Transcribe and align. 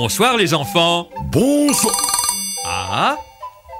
Bonsoir 0.00 0.36
les 0.36 0.54
enfants. 0.54 1.08
Bonsoir. 1.24 1.92
Ah 2.64 3.16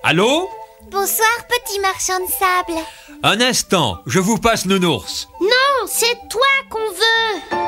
Allô? 0.03 0.51
Bonsoir 0.91 1.29
petit 1.49 1.79
marchand 1.79 2.19
de 2.19 2.29
sable. 2.29 2.81
Un 3.23 3.41
instant, 3.41 3.99
je 4.05 4.19
vous 4.19 4.37
passe 4.37 4.67
Nounours. 4.67 5.29
Non, 5.41 5.87
c'est 5.87 6.19
toi 6.29 6.41
qu'on 6.71 6.91
veut. 6.91 7.59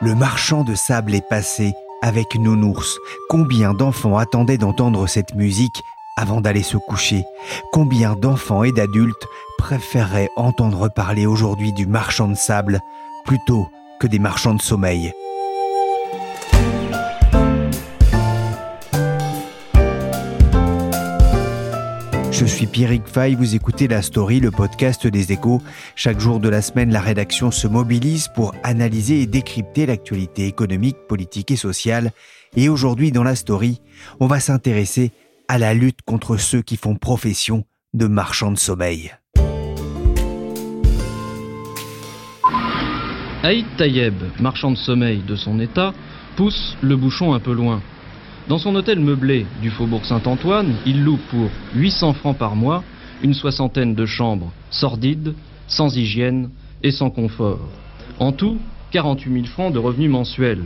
Le 0.00 0.16
marchand 0.16 0.64
de 0.64 0.74
sable 0.74 1.14
est 1.14 1.28
passé 1.28 1.74
avec 2.02 2.34
Nounours. 2.34 2.98
Combien 3.28 3.72
d'enfants 3.72 4.18
attendaient 4.18 4.58
d'entendre 4.58 5.06
cette 5.06 5.36
musique 5.36 5.80
avant 6.16 6.40
d'aller 6.40 6.64
se 6.64 6.78
coucher? 6.78 7.22
Combien 7.72 8.16
d'enfants 8.16 8.64
et 8.64 8.72
d'adultes 8.72 9.28
préféreraient 9.58 10.30
entendre 10.34 10.88
parler 10.92 11.24
aujourd'hui 11.26 11.72
du 11.72 11.86
marchand 11.86 12.26
de 12.26 12.34
sable 12.34 12.80
plutôt 13.24 13.68
que 14.00 14.08
des 14.08 14.18
marchands 14.18 14.54
de 14.54 14.62
sommeil? 14.62 15.12
Je 22.38 22.44
suis 22.44 22.66
Pierrick 22.66 23.06
Fay, 23.06 23.34
vous 23.34 23.54
écoutez 23.54 23.88
La 23.88 24.02
Story, 24.02 24.40
le 24.40 24.50
podcast 24.50 25.06
des 25.06 25.32
échos. 25.32 25.62
Chaque 25.94 26.20
jour 26.20 26.38
de 26.38 26.50
la 26.50 26.60
semaine, 26.60 26.92
la 26.92 27.00
rédaction 27.00 27.50
se 27.50 27.66
mobilise 27.66 28.28
pour 28.28 28.54
analyser 28.62 29.22
et 29.22 29.26
décrypter 29.26 29.86
l'actualité 29.86 30.46
économique, 30.46 30.98
politique 31.08 31.50
et 31.50 31.56
sociale. 31.56 32.10
Et 32.54 32.68
aujourd'hui, 32.68 33.10
dans 33.10 33.22
La 33.22 33.36
Story, 33.36 33.80
on 34.20 34.26
va 34.26 34.38
s'intéresser 34.38 35.12
à 35.48 35.56
la 35.56 35.72
lutte 35.72 36.02
contre 36.02 36.36
ceux 36.36 36.60
qui 36.60 36.76
font 36.76 36.94
profession 36.94 37.64
de 37.94 38.06
marchands 38.06 38.52
de 38.52 38.58
sommeil. 38.58 39.12
Aïd 43.44 43.64
Tayeb, 43.78 44.12
marchand 44.40 44.72
de 44.72 44.76
sommeil 44.76 45.22
de 45.26 45.36
son 45.36 45.58
état, 45.58 45.94
pousse 46.36 46.76
le 46.82 46.96
bouchon 46.96 47.32
un 47.32 47.40
peu 47.40 47.54
loin. 47.54 47.80
Dans 48.48 48.58
son 48.58 48.76
hôtel 48.76 49.00
meublé 49.00 49.44
du 49.60 49.70
faubourg 49.70 50.06
Saint-Antoine, 50.06 50.72
il 50.86 51.02
loue 51.02 51.18
pour 51.30 51.50
800 51.74 52.12
francs 52.12 52.38
par 52.38 52.54
mois 52.54 52.84
une 53.24 53.34
soixantaine 53.34 53.96
de 53.96 54.06
chambres 54.06 54.52
sordides, 54.70 55.34
sans 55.66 55.96
hygiène 55.96 56.50
et 56.84 56.92
sans 56.92 57.10
confort. 57.10 57.58
En 58.20 58.30
tout, 58.30 58.58
48 58.92 59.32
000 59.32 59.46
francs 59.46 59.74
de 59.74 59.80
revenus 59.80 60.10
mensuels. 60.10 60.62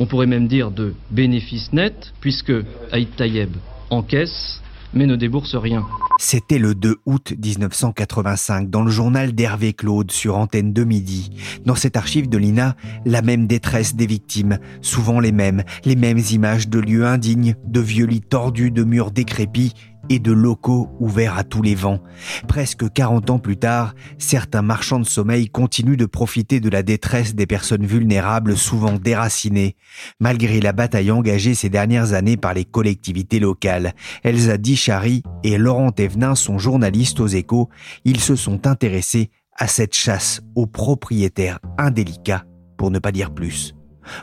On 0.00 0.06
pourrait 0.06 0.26
même 0.26 0.48
dire 0.48 0.70
de 0.70 0.94
bénéfices 1.10 1.70
nets, 1.74 2.14
puisque 2.20 2.52
Aïd 2.92 3.14
Tayeb 3.14 3.50
encaisse, 3.90 4.62
mais 4.94 5.06
ne 5.06 5.16
débourse 5.16 5.54
rien. 5.54 5.86
C'était 6.20 6.58
le 6.58 6.74
2 6.74 6.96
août 7.06 7.32
1985 7.42 8.70
dans 8.70 8.82
le 8.82 8.90
journal 8.90 9.32
d'Hervé 9.32 9.72
Claude 9.72 10.10
sur 10.10 10.36
Antenne 10.36 10.72
de 10.72 10.82
Midi. 10.82 11.30
Dans 11.64 11.76
cette 11.76 11.96
archive 11.96 12.28
de 12.28 12.38
l'INA, 12.38 12.74
la 13.04 13.22
même 13.22 13.46
détresse 13.46 13.94
des 13.94 14.06
victimes, 14.06 14.58
souvent 14.80 15.20
les 15.20 15.30
mêmes, 15.32 15.62
les 15.84 15.94
mêmes 15.94 16.20
images 16.32 16.68
de 16.68 16.80
lieux 16.80 17.06
indignes, 17.06 17.54
de 17.64 17.80
vieux 17.80 18.06
lits 18.06 18.20
tordus, 18.20 18.72
de 18.72 18.82
murs 18.82 19.12
décrépits 19.12 19.74
et 20.08 20.18
de 20.18 20.32
locaux 20.32 20.88
ouverts 21.00 21.36
à 21.36 21.44
tous 21.44 21.62
les 21.62 21.74
vents. 21.74 22.00
Presque 22.46 22.90
40 22.92 23.30
ans 23.30 23.38
plus 23.38 23.56
tard, 23.56 23.94
certains 24.18 24.62
marchands 24.62 25.00
de 25.00 25.04
sommeil 25.04 25.48
continuent 25.48 25.96
de 25.96 26.06
profiter 26.06 26.60
de 26.60 26.68
la 26.68 26.82
détresse 26.82 27.34
des 27.34 27.46
personnes 27.46 27.86
vulnérables 27.86 28.56
souvent 28.56 28.92
déracinées, 28.92 29.76
malgré 30.20 30.60
la 30.60 30.72
bataille 30.72 31.10
engagée 31.10 31.54
ces 31.54 31.68
dernières 31.68 32.12
années 32.12 32.36
par 32.36 32.54
les 32.54 32.64
collectivités 32.64 33.40
locales. 33.40 33.94
Elsa 34.24 34.58
Dichary 34.58 35.22
et 35.44 35.58
Laurent 35.58 35.92
Thévenin 35.92 36.34
sont 36.34 36.58
journalistes 36.58 37.20
aux 37.20 37.26
échos. 37.26 37.68
Ils 38.04 38.20
se 38.20 38.36
sont 38.36 38.66
intéressés 38.66 39.30
à 39.56 39.66
cette 39.66 39.94
chasse 39.94 40.40
aux 40.54 40.66
propriétaires 40.66 41.58
indélicats, 41.78 42.44
pour 42.76 42.90
ne 42.90 42.98
pas 42.98 43.12
dire 43.12 43.34
plus. 43.34 43.74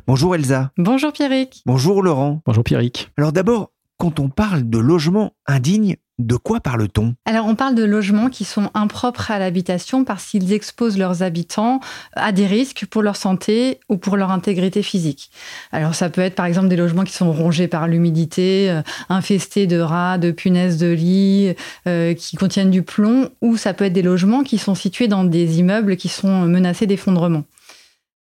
Bonjour 0.08 0.36
Elsa. 0.36 0.72
Bonjour 0.78 1.12
Pierrick. 1.14 1.62
Bonjour 1.66 2.02
Laurent. 2.02 2.42
Bonjour 2.46 2.64
Pierrick. 2.64 3.12
Alors 3.18 3.32
d'abord, 3.32 3.72
quand 3.98 4.20
on 4.20 4.30
parle 4.30 4.70
de 4.70 4.78
logement 4.78 5.34
indigne, 5.48 5.98
de 6.18 6.36
quoi 6.38 6.62
parle-t-on? 6.62 7.14
Alors 7.26 7.46
on 7.46 7.56
parle 7.56 7.76
de 7.76 7.84
logements 7.84 8.30
qui 8.30 8.46
sont 8.46 8.70
impropres 8.74 9.32
à 9.32 9.40
l'habitation 9.40 10.06
parce 10.06 10.26
qu'ils 10.26 10.54
exposent 10.54 10.98
leurs 10.98 11.24
habitants 11.24 11.82
à 12.14 12.32
des 12.32 12.46
risques 12.46 12.86
pour 12.86 13.02
leur 13.02 13.18
santé 13.18 13.80
ou 13.90 13.98
pour 13.98 14.16
leur 14.16 14.32
intégrité 14.32 14.82
physique. 14.82 15.30
Alors 15.74 15.94
ça 15.94 16.10
peut 16.10 16.22
être 16.22 16.36
par 16.36 16.46
exemple 16.46 16.70
des 16.70 16.78
logements 16.78 17.04
qui 17.04 17.12
sont 17.12 17.34
rongés 17.34 17.68
par 17.68 17.88
l'humidité, 17.88 18.72
euh, 18.72 18.82
infestés 19.10 19.68
de 19.68 19.80
rats, 19.80 20.18
de 20.18 20.32
punaises 20.32 20.78
de 20.78 20.88
lit, 20.88 21.54
euh, 21.86 22.14
qui 22.14 22.38
contiennent 22.38 22.72
du 22.72 22.82
plomb, 22.82 23.30
ou 23.42 23.58
ça 23.58 23.74
peut 23.74 23.86
être 23.86 23.94
des 23.94 24.02
logements 24.02 24.44
qui 24.44 24.58
sont 24.58 24.76
situés 24.76 25.10
dans 25.10 25.26
des 25.26 25.60
immeubles 25.60 25.98
qui 25.98 26.08
sont 26.08 26.46
menacés 26.46 26.88
d'effondrement. 26.88 27.44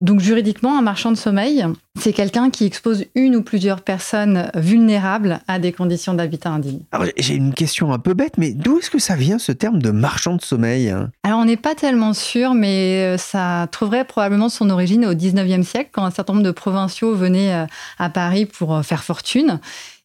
Donc 0.01 0.19
juridiquement, 0.19 0.77
un 0.77 0.81
marchand 0.81 1.09
de 1.11 1.15
sommeil, 1.15 1.65
c'est 1.97 2.11
quelqu'un 2.11 2.49
qui 2.49 2.65
expose 2.65 3.05
une 3.15 3.37
ou 3.37 3.41
plusieurs 3.41 3.81
personnes 3.81 4.51
vulnérables 4.53 5.39
à 5.47 5.57
des 5.57 5.71
conditions 5.71 6.13
d'habitat 6.13 6.49
indigne. 6.49 6.81
Alors 6.91 7.07
j'ai 7.17 7.35
une 7.35 7.53
question 7.53 7.93
un 7.93 7.99
peu 7.99 8.13
bête, 8.13 8.37
mais 8.37 8.51
d'où 8.51 8.79
est-ce 8.79 8.89
que 8.89 8.99
ça 8.99 9.15
vient 9.15 9.39
ce 9.39 9.53
terme 9.53 9.81
de 9.81 9.91
marchand 9.91 10.35
de 10.35 10.41
sommeil 10.41 10.93
Alors 11.23 11.39
on 11.39 11.45
n'est 11.45 11.55
pas 11.55 11.75
tellement 11.75 12.13
sûr, 12.13 12.53
mais 12.53 13.15
euh, 13.15 13.17
ça 13.17 13.67
trouverait 13.71 14.03
probablement 14.03 14.49
son 14.49 14.69
origine 14.69 15.05
au 15.05 15.13
19e 15.13 15.63
siècle, 15.63 15.91
quand 15.93 16.03
un 16.03 16.11
certain 16.11 16.33
nombre 16.33 16.45
de 16.45 16.51
provinciaux 16.51 17.15
venaient 17.15 17.53
euh, 17.53 17.65
à 17.97 18.09
Paris 18.09 18.45
pour 18.45 18.75
euh, 18.75 18.81
faire 18.81 19.03
fortune. 19.03 19.59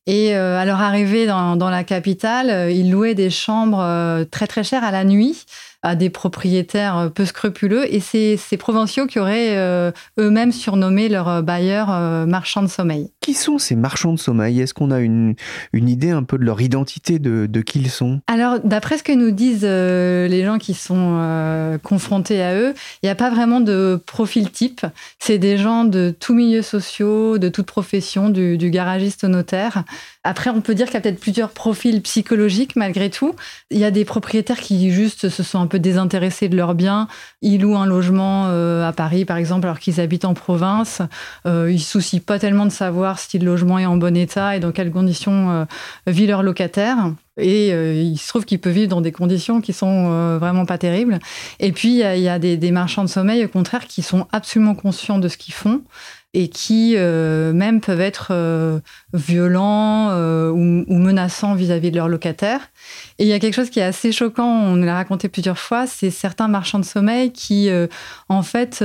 Et 0.07 0.35
à 0.35 0.65
leur 0.65 0.81
arrivée 0.81 1.27
dans, 1.27 1.55
dans 1.55 1.71
la 1.71 1.85
capitale, 1.85 2.73
ils 2.73 2.91
louaient 2.91 3.15
des 3.15 3.31
chambres 3.31 4.25
très 4.31 4.49
très 4.49 4.65
chères 4.65 4.83
à 4.83 4.91
la 4.91 5.05
nuit 5.05 5.45
à 5.83 5.97
des 5.97 6.11
propriétaires 6.11 6.97
euh, 6.99 7.09
peu 7.09 7.25
scrupuleux. 7.25 7.93
Et 7.93 8.01
c'est 8.01 8.37
ces 8.37 8.57
provinciaux 8.57 9.07
qui 9.07 9.19
auraient 9.19 9.57
euh, 9.57 9.91
eux-mêmes 10.19 10.53
surnommé 10.53 11.09
leurs 11.09 11.29
euh, 11.29 11.43
bailleurs 11.43 11.89
marchands 12.27 12.63
de 12.63 12.69
sommeil. 12.69 13.11
Qui 13.21 13.35
sont 13.35 13.59
ces 13.59 13.77
marchands 13.77 14.13
de 14.13 14.19
sommeil? 14.19 14.61
Est-ce 14.61 14.75
qu'on 14.75 14.91
a 14.91 15.01
une, 15.01 15.35
une 15.73 15.89
idée 15.89 16.11
un 16.11 16.23
peu 16.23 16.39
de 16.39 16.45
leur 16.45 16.61
identité, 16.61 17.19
de, 17.19 17.47
de 17.47 17.61
qui 17.61 17.79
ils 17.81 17.91
sont? 17.91 18.21
Alors, 18.27 18.59
d'après 18.61 18.99
ce 18.99 19.03
que 19.03 19.13
nous 19.13 19.31
disent 19.31 19.65
les 19.65 20.45
gens 20.45 20.59
qui 20.59 20.75
sont 20.75 21.79
confrontés 21.83 22.43
à 22.43 22.55
eux, 22.55 22.75
il 23.03 23.07
n'y 23.07 23.11
a 23.11 23.15
pas 23.15 23.31
vraiment 23.31 23.61
de 23.61 24.01
profil 24.07 24.51
type. 24.51 24.85
C'est 25.19 25.39
des 25.39 25.57
gens 25.57 25.85
de 25.85 26.15
tous 26.19 26.35
milieux 26.35 26.63
sociaux, 26.63 27.39
de 27.39 27.49
toute 27.49 27.67
profession, 27.67 28.29
du, 28.29 28.59
du 28.59 28.71
garagiste 28.71 29.25
au 29.25 29.29
notaire. 29.29 29.85
Après, 30.25 30.51
on 30.51 30.61
peut 30.61 30.75
dire 30.75 30.87
qu'il 30.87 30.95
y 30.95 30.99
a 30.99 31.01
peut-être 31.01 31.21
plusieurs 31.21 31.51
profils 31.51 32.03
psychologiques 32.03 32.77
malgré 32.77 33.09
tout. 33.09 33.35
Il 33.71 33.79
y 33.79 33.85
a 33.85 33.91
des 33.91 34.05
propriétaires 34.05 34.61
qui 34.61 34.91
juste 34.91 35.29
se 35.29 35.43
sont 35.43 35.61
un 35.61 35.67
peu 35.71 35.79
désintéressés 35.79 36.51
de 36.51 36.57
leurs 36.57 36.75
biens. 36.75 37.09
Ils 37.41 37.63
louent 37.63 37.79
un 37.79 37.87
logement 37.87 38.49
euh, 38.49 38.87
à 38.87 38.93
Paris, 38.93 39.25
par 39.25 39.39
exemple, 39.39 39.67
alors 39.67 39.79
qu'ils 39.79 40.01
habitent 40.01 40.27
en 40.27 40.35
province. 40.35 41.01
Euh, 41.47 41.71
ils 41.71 41.77
ne 41.77 41.79
soucient 41.79 42.21
pas 42.21 42.39
tellement 42.39 42.67
de 42.67 42.71
savoir 42.71 43.19
si 43.19 43.39
le 43.39 43.47
logement 43.47 43.79
est 43.79 43.87
en 43.87 43.97
bon 43.97 44.15
état 44.15 44.57
et 44.57 44.61
dans 44.61 44.73
quelles 44.73 44.91
conditions 44.91 45.51
euh, 45.51 45.65
vit 46.07 46.27
leur 46.27 46.43
locataire. 46.43 46.99
Et 47.39 47.69
il 47.71 48.19
se 48.19 48.29
trouve 48.29 48.45
qu'il 48.45 48.59
peut 48.59 48.69
vivre 48.69 48.89
dans 48.89 49.01
des 49.01 49.13
conditions 49.13 49.63
qui 49.63 49.73
sont 49.73 50.37
vraiment 50.37 50.67
pas 50.67 50.77
terribles. 50.77 51.21
Et 51.59 51.73
puis, 51.73 52.01
il 52.01 52.21
y 52.21 52.29
a, 52.29 52.39
des, 52.39 52.71
marchands 52.71 53.03
de 53.03 53.09
sommeil, 53.09 53.43
au 53.47 53.49
contraire, 53.49 53.87
qui 53.87 54.03
sont 54.03 54.27
absolument 54.31 54.75
conscients 54.75 55.19
de 55.19 55.27
ce 55.27 55.39
qu'ils 55.39 55.55
font 55.55 55.81
et 56.33 56.49
qui 56.49 56.95
euh, 56.97 57.53
même 57.53 57.81
peuvent 57.81 58.01
être 58.01 58.29
euh, 58.31 58.79
violents 59.13 60.11
euh, 60.11 60.51
ou, 60.51 60.85
ou, 60.87 60.99
menaçants 60.99 61.55
vis-à-vis 61.55 61.91
de 61.91 61.97
leurs 61.97 62.09
locataires. 62.09 62.71
Et 63.19 63.25
il 63.25 63.29
y 63.29 63.33
a 63.33 63.41
quelque 63.41 63.55
chose 63.55 63.71
qui 63.71 63.81
est 63.81 63.85
assez 63.85 64.13
choquant, 64.13 64.49
on 64.49 64.77
l'a 64.77 64.95
raconté 64.95 65.29
plusieurs 65.29 65.59
fois, 65.59 65.89
c'est 65.89 66.11
certains 66.11 66.47
marchands 66.47 66.79
de 66.79 66.85
sommeil 66.85 67.33
qui, 67.33 67.69
en 68.29 68.43
fait, 68.43 68.83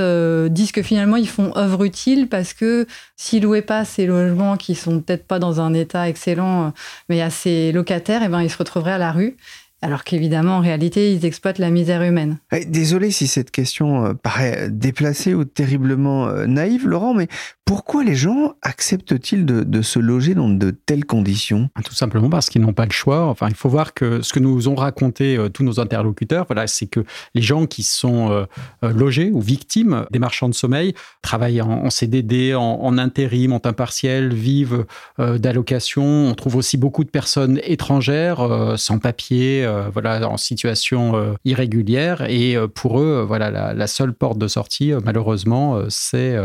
disent 0.50 0.72
que 0.72 0.82
finalement, 0.82 1.16
ils 1.16 1.30
font 1.30 1.56
œuvre 1.56 1.84
utile 1.84 2.28
parce 2.28 2.54
que 2.54 2.86
s'ils 3.16 3.44
louaient 3.44 3.62
pas 3.62 3.86
ces 3.86 4.06
logements 4.06 4.58
qui 4.58 4.76
sont 4.76 5.00
peut-être 5.00 5.26
pas 5.26 5.40
dans 5.40 5.62
un 5.62 5.74
état 5.74 6.10
excellent, 6.10 6.74
mais 7.10 7.22
à 7.22 7.30
ces 7.30 7.72
locataires, 7.72 8.22
et 8.22 8.26
eh 8.26 8.30
ben, 8.30 8.42
ils 8.42 8.50
se 8.50 8.58
retrouveraient 8.58 8.94
à 8.94 8.98
la 8.98 9.12
rue. 9.12 9.38
Alors 9.86 10.04
qu'évidemment, 10.04 10.58
en 10.58 10.62
réalité, 10.62 11.14
ils 11.14 11.26
exploitent 11.28 11.60
la 11.60 11.70
misère 11.70 12.02
humaine. 12.02 12.40
Eh, 12.52 12.66
désolé 12.66 13.12
si 13.12 13.28
cette 13.28 13.52
question 13.52 14.04
euh, 14.04 14.14
paraît 14.16 14.72
déplacée 14.72 15.36
ou 15.36 15.46
terriblement 15.46 16.28
euh, 16.28 16.48
naïve, 16.48 16.88
Laurent, 16.88 17.14
mais 17.14 17.28
Pourquoi 17.66 18.04
les 18.04 18.16
gens 18.16 18.54
acceptent-ils 18.64 19.46
de, 19.46 19.82
se 19.84 20.00
loger 20.00 20.34
dans 20.34 20.50
de 20.50 20.72
telles 20.72 21.06
conditions? 21.06 21.70
Ah, 21.76 21.84
Tout 21.84 21.94
simplement 21.94 22.32
parce 22.32 22.50
qu'ils 22.50 22.62
n'ont 22.62 22.74
pas 22.74 22.86
le 22.86 22.92
choix. 22.92 23.28
Enfin, 23.28 23.48
il 23.48 23.54
faut 23.54 23.70
voir 23.70 23.94
que 23.94 24.24
ce 24.24 24.34
que 24.34 24.40
nous 24.40 24.68
ont 24.70 24.76
raconté 24.76 25.38
euh, 25.38 25.50
tous 25.50 25.64
nos 25.64 25.80
interlocuteurs, 25.80 26.46
voilà, 26.48 26.66
c'est 26.66 26.88
que 26.88 27.02
les 27.36 27.44
gens 27.44 27.68
qui 27.68 27.84
sont 27.84 28.48
logés 28.82 29.30
ou 29.32 29.40
victimes 29.40 30.08
des 30.12 30.20
marchands 30.20 30.50
de 30.50 30.56
sommeil 30.56 30.96
travaillent 31.22 31.62
en, 31.62 31.90
CDD, 31.92 32.56
en, 32.56 32.98
intérim, 32.98 33.54
en 33.54 33.60
temps 33.60 33.74
partiel, 33.74 34.34
vivent 34.34 34.86
d'allocations. 35.20 36.30
On 36.30 36.34
trouve 36.34 36.56
aussi 36.56 36.78
beaucoup 36.78 37.04
de 37.04 37.10
personnes 37.10 37.60
étrangères, 37.64 38.76
sans 38.78 39.00
papier, 39.00 39.68
voilà, 39.94 40.28
en 40.30 40.38
situation 40.38 41.36
irrégulière. 41.46 42.26
Et 42.30 42.58
pour 42.74 43.00
eux, 43.00 43.24
voilà, 43.28 43.74
la, 43.74 43.88
seule 43.88 44.14
porte 44.14 44.38
de 44.38 44.48
sortie, 44.48 44.94
malheureusement, 45.04 45.80
c'est 45.90 46.38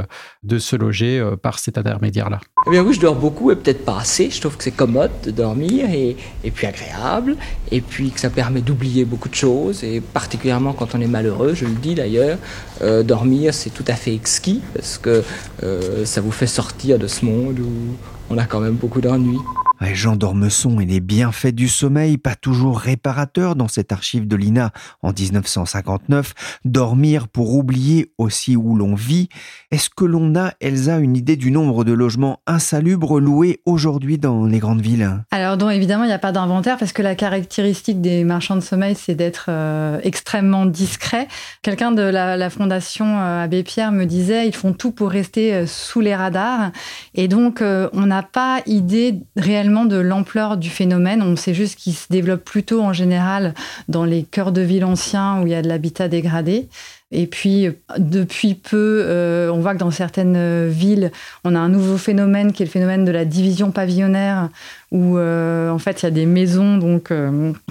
de 0.43 0.59
se 0.59 0.77
loger 0.77 1.19
euh, 1.19 1.37
par 1.37 1.59
cet 1.59 1.79
intermédiaire-là 1.79 2.41
Eh 2.67 2.71
bien 2.71 2.83
oui, 2.83 2.95
je 2.95 3.01
dors 3.01 3.15
beaucoup 3.15 3.51
et 3.51 3.57
peut-être 3.57 3.85
pas 3.85 3.99
assez. 3.99 4.31
Je 4.31 4.41
trouve 4.41 4.57
que 4.57 4.65
c'est 4.65 4.71
commode 4.71 5.11
de 5.25 5.31
dormir 5.31 5.91
et, 5.91 6.17
et, 6.45 6.51
puis 6.51 6.67
agréable, 6.67 7.37
et 7.71 7.81
puis 7.81 8.11
que 8.11 8.21
ça 8.21 8.31
permet 8.31 8.61
d'oublier 8.61 9.05
beaucoup 9.05 9.29
de 9.29 9.35
choses, 9.35 9.85
et 9.85 10.01
particulièrement 10.01 10.73
quand 10.73 10.95
on 10.95 11.01
est 11.01 11.07
malheureux, 11.07 11.55
je 11.55 11.67
le 11.67 11.75
dis 11.75 11.95
d'ailleurs, 11.95 12.39
euh, 12.83 13.03
dormir 13.03 13.53
c'est 13.53 13.71
tout 13.71 13.85
à 13.87 13.95
fait 13.95 14.15
exquis, 14.15 14.63
parce 14.75 14.99
que 14.99 15.23
euh, 15.63 16.05
ça 16.05 16.21
vous 16.21 16.33
fait 16.33 16.47
sortir 16.47 16.99
de 16.99 17.07
ce 17.07 17.25
monde 17.25 17.59
où 17.59 17.97
on 18.31 18.39
a 18.39 18.45
quand 18.45 18.61
même 18.61 18.75
beaucoup 18.75 19.01
d'ennuis. 19.01 19.39
Jean 19.81 20.17
d'Ormesson 20.17 20.79
et 20.81 20.87
les 20.87 21.01
bienfaits 21.01 21.55
du 21.55 21.69
sommeil, 21.69 22.19
pas 22.19 22.35
toujours 22.35 22.79
réparateurs 22.79 23.57
dans 23.57 23.69
cette 23.69 23.93
archive 23.93 24.29
de 24.29 24.37
l'INA 24.37 24.73
en 25.03 25.13
1959. 25.13 26.61
Dormir 26.65 27.29
pour 27.29 27.55
oublier 27.55 28.13
aussi 28.19 28.57
où 28.57 28.77
l'on 28.77 28.95
vit. 28.95 29.29
Est-ce 29.71 29.91
que 29.91 30.05
l'on 30.05 30.35
a, 30.37 30.53
Elsa, 30.61 30.99
une 30.99 31.17
idée 31.17 31.37
du 31.37 31.51
nombre 31.51 31.85
de 31.85 31.93
logements 31.93 32.41
insalubres 32.47 33.21
loués 33.21 33.61
aujourd'hui 33.65 34.19
dans 34.19 34.45
les 34.45 34.59
grandes 34.59 34.81
villes? 34.81 35.09
Alors, 35.31 35.57
donc, 35.57 35.73
évidemment, 35.73 36.05
il 36.05 36.09
n'y 36.09 36.13
a 36.13 36.19
pas 36.19 36.33
d'inventaire 36.33 36.77
parce 36.77 36.93
que 36.93 37.03
la 37.03 37.15
caractéristique 37.15 38.01
des 38.01 38.25
marchands 38.25 38.57
de 38.57 38.61
sommeil, 38.61 38.95
c'est 38.95 39.15
d'être 39.15 39.47
euh, 39.49 39.99
extrêmement 40.03 40.67
discret. 40.67 41.29
Quelqu'un 41.63 41.93
de 41.93 42.03
la, 42.03 42.51
fondation 42.51 43.07
euh, 43.07 43.45
Abbé 43.45 43.63
Pierre 43.63 43.93
me 43.93 44.05
disait, 44.05 44.47
ils 44.47 44.55
font 44.55 44.73
tout 44.73 44.93
pour 44.93 45.11
rester 45.11 45.55
euh, 45.55 45.67
sous 45.67 46.01
les 46.01 46.15
radars. 46.15 46.71
Et 47.15 47.29
donc, 47.29 47.63
on 47.63 48.07
n'a 48.07 48.23
pas 48.23 48.61
idée 48.67 49.21
réellement 49.37 49.70
de 49.71 49.97
l'ampleur 49.97 50.57
du 50.57 50.71
phénomène. 50.71 51.23
On 51.23 51.37
sait 51.37 51.55
juste 51.55 51.79
qu'il 51.79 51.95
se 51.95 52.07
développe 52.11 52.45
plutôt 52.45 52.83
en 52.83 52.93
général 52.93 53.55
dans 53.89 54.05
les 54.05 54.23
cœurs 54.23 54.53
de 54.53 54.61
ville 54.61 54.85
anciens 54.85 55.41
où 55.41 55.47
il 55.47 55.53
y 55.53 55.55
a 55.55 55.63
de 55.63 55.69
l'habitat 55.69 56.09
dégradé. 56.09 56.69
Et 57.13 57.27
puis, 57.27 57.69
depuis 57.99 58.55
peu, 58.55 59.03
euh, 59.05 59.51
on 59.51 59.59
voit 59.59 59.75
que 59.75 59.81
dans 59.81 59.91
certaines 59.91 60.37
euh, 60.37 60.69
villes, 60.71 61.11
on 61.43 61.57
a 61.57 61.59
un 61.59 61.69
nouveau 61.69 61.97
phénomène 61.97 62.53
qui 62.53 62.63
est 62.63 62.67
le 62.67 62.71
phénomène 62.71 63.05
de 63.05 63.11
la 63.11 63.25
division 63.25 63.73
pavillonnaire, 63.73 64.49
où 64.91 65.19
euh, 65.19 65.71
en 65.71 65.79
fait, 65.79 66.03
il 66.03 66.07
y 66.07 66.09
a 66.09 66.11
des 66.11 66.27
maisons 66.27 66.77
donc, 66.79 67.13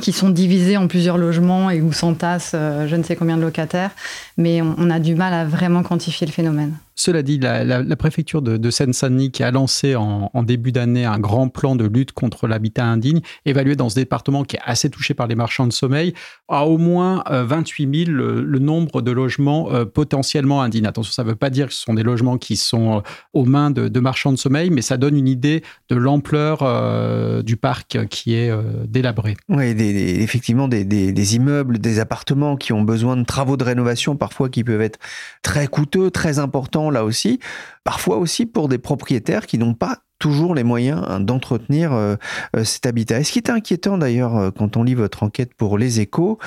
qui 0.02 0.12
sont 0.12 0.30
divisées 0.30 0.78
en 0.78 0.88
plusieurs 0.88 1.18
logements 1.18 1.70
et 1.70 1.82
où 1.82 1.92
s'entassent 1.92 2.56
je 2.56 2.96
ne 2.96 3.04
sais 3.04 3.16
combien 3.16 3.38
de 3.38 3.42
locataires. 3.42 3.92
Mais 4.38 4.62
on 4.62 4.90
a 4.90 5.00
du 5.00 5.16
mal 5.16 5.34
à 5.34 5.46
vraiment 5.46 5.84
quantifier 5.84 6.26
le 6.26 6.32
phénomène. 6.32 6.74
Cela 7.00 7.24
dit, 7.24 7.40
la, 7.40 7.96
préfecture 7.96 8.42
de, 8.42 8.70
Seine-Saint-Denis, 8.70 9.32
qui 9.32 9.42
a 9.42 9.52
lancé 9.52 9.96
en, 9.96 10.44
début 10.44 10.74
d'année 10.74 11.06
un 11.06 11.18
grand 11.18 11.48
plan 11.48 11.78
de 11.78 11.86
lutte 11.86 12.12
contre 12.12 12.46
l'habitat 12.46 12.84
indigne, 12.84 13.22
évalué 13.46 13.78
dans 13.78 13.88
ce 13.88 13.96
département 13.96 14.44
qui 14.44 14.58
est 14.58 14.62
assez 14.66 14.90
touché 14.90 15.14
par 15.14 15.28
les 15.28 15.36
marchands 15.36 15.66
de 15.66 15.72
sommeil, 15.72 16.14
à 16.50 16.66
au 16.66 16.78
moins 16.78 17.24
28 17.30 17.86
euh, 17.86 18.06
000 18.06 18.12
le, 18.12 18.60
nombre 18.60 19.02
de 19.02 19.12
logements 19.12 19.72
euh, 19.72 19.86
potentiellement 19.86 20.62
indignes. 20.62 20.88
Attention, 20.88 21.14
ça 21.14 21.24
ne 21.24 21.30
veut 21.30 21.36
pas 21.38 21.50
dire 21.50 21.68
que 21.68 21.74
ce 21.74 21.80
sont 21.80 21.94
des 21.94 22.04
logements 22.04 22.38
qui 22.38 22.58
sont 22.58 22.98
euh, 22.98 23.02
aux 23.32 23.46
mains 23.46 23.72
de, 23.72 24.00
marchands 24.02 24.34
de 24.34 24.38
sommeil, 24.38 24.70
mais 24.70 24.82
ça 24.82 24.98
donne 24.98 25.16
une 25.16 25.30
idée 25.30 25.64
de 25.88 25.96
l'ampleur 25.96 26.60
du 27.44 27.58
parc 27.58 28.08
qui 28.08 28.36
est 28.36 28.52
délabré. 28.88 29.38
Oui, 29.48 29.66
effectivement, 29.66 30.68
des, 30.68 30.84
des 30.86 31.36
immeubles, 31.36 31.80
des 31.80 32.00
appartements 32.00 32.56
qui 32.56 32.74
ont 32.74 32.82
besoin 32.82 33.18
de 33.18 33.24
travaux 33.24 33.58
de 33.58 33.64
rénovation, 33.64 34.16
parfois 34.16 34.50
qui 34.50 34.64
peuvent 34.64 34.82
être 34.82 35.00
très 35.42 35.68
coûteux, 35.68 36.12
très 36.12 36.40
importants 36.40 36.90
là 36.90 37.04
aussi, 37.04 37.40
parfois 37.84 38.18
aussi 38.18 38.46
pour 38.46 38.70
des 38.70 38.78
propriétaires 38.78 39.46
qui 39.46 39.58
n'ont 39.58 39.74
pas 39.74 40.00
toujours 40.20 40.54
les 40.54 40.64
moyens 40.64 41.02
hein, 41.08 41.20
d'entretenir 41.22 41.94
euh, 41.94 42.16
euh, 42.56 42.64
cet 42.64 42.86
habitat. 42.86 43.20
Et 43.20 43.24
ce 43.24 43.32
qui 43.32 43.40
est 43.40 43.50
inquiétant 43.50 43.98
d'ailleurs 43.98 44.36
euh, 44.36 44.52
quand 44.52 44.78
on 44.78 44.84
lit 44.84 44.94
votre 44.94 45.24
enquête 45.24 45.54
pour 45.56 45.78
les 45.78 46.02
échos, 46.02 46.38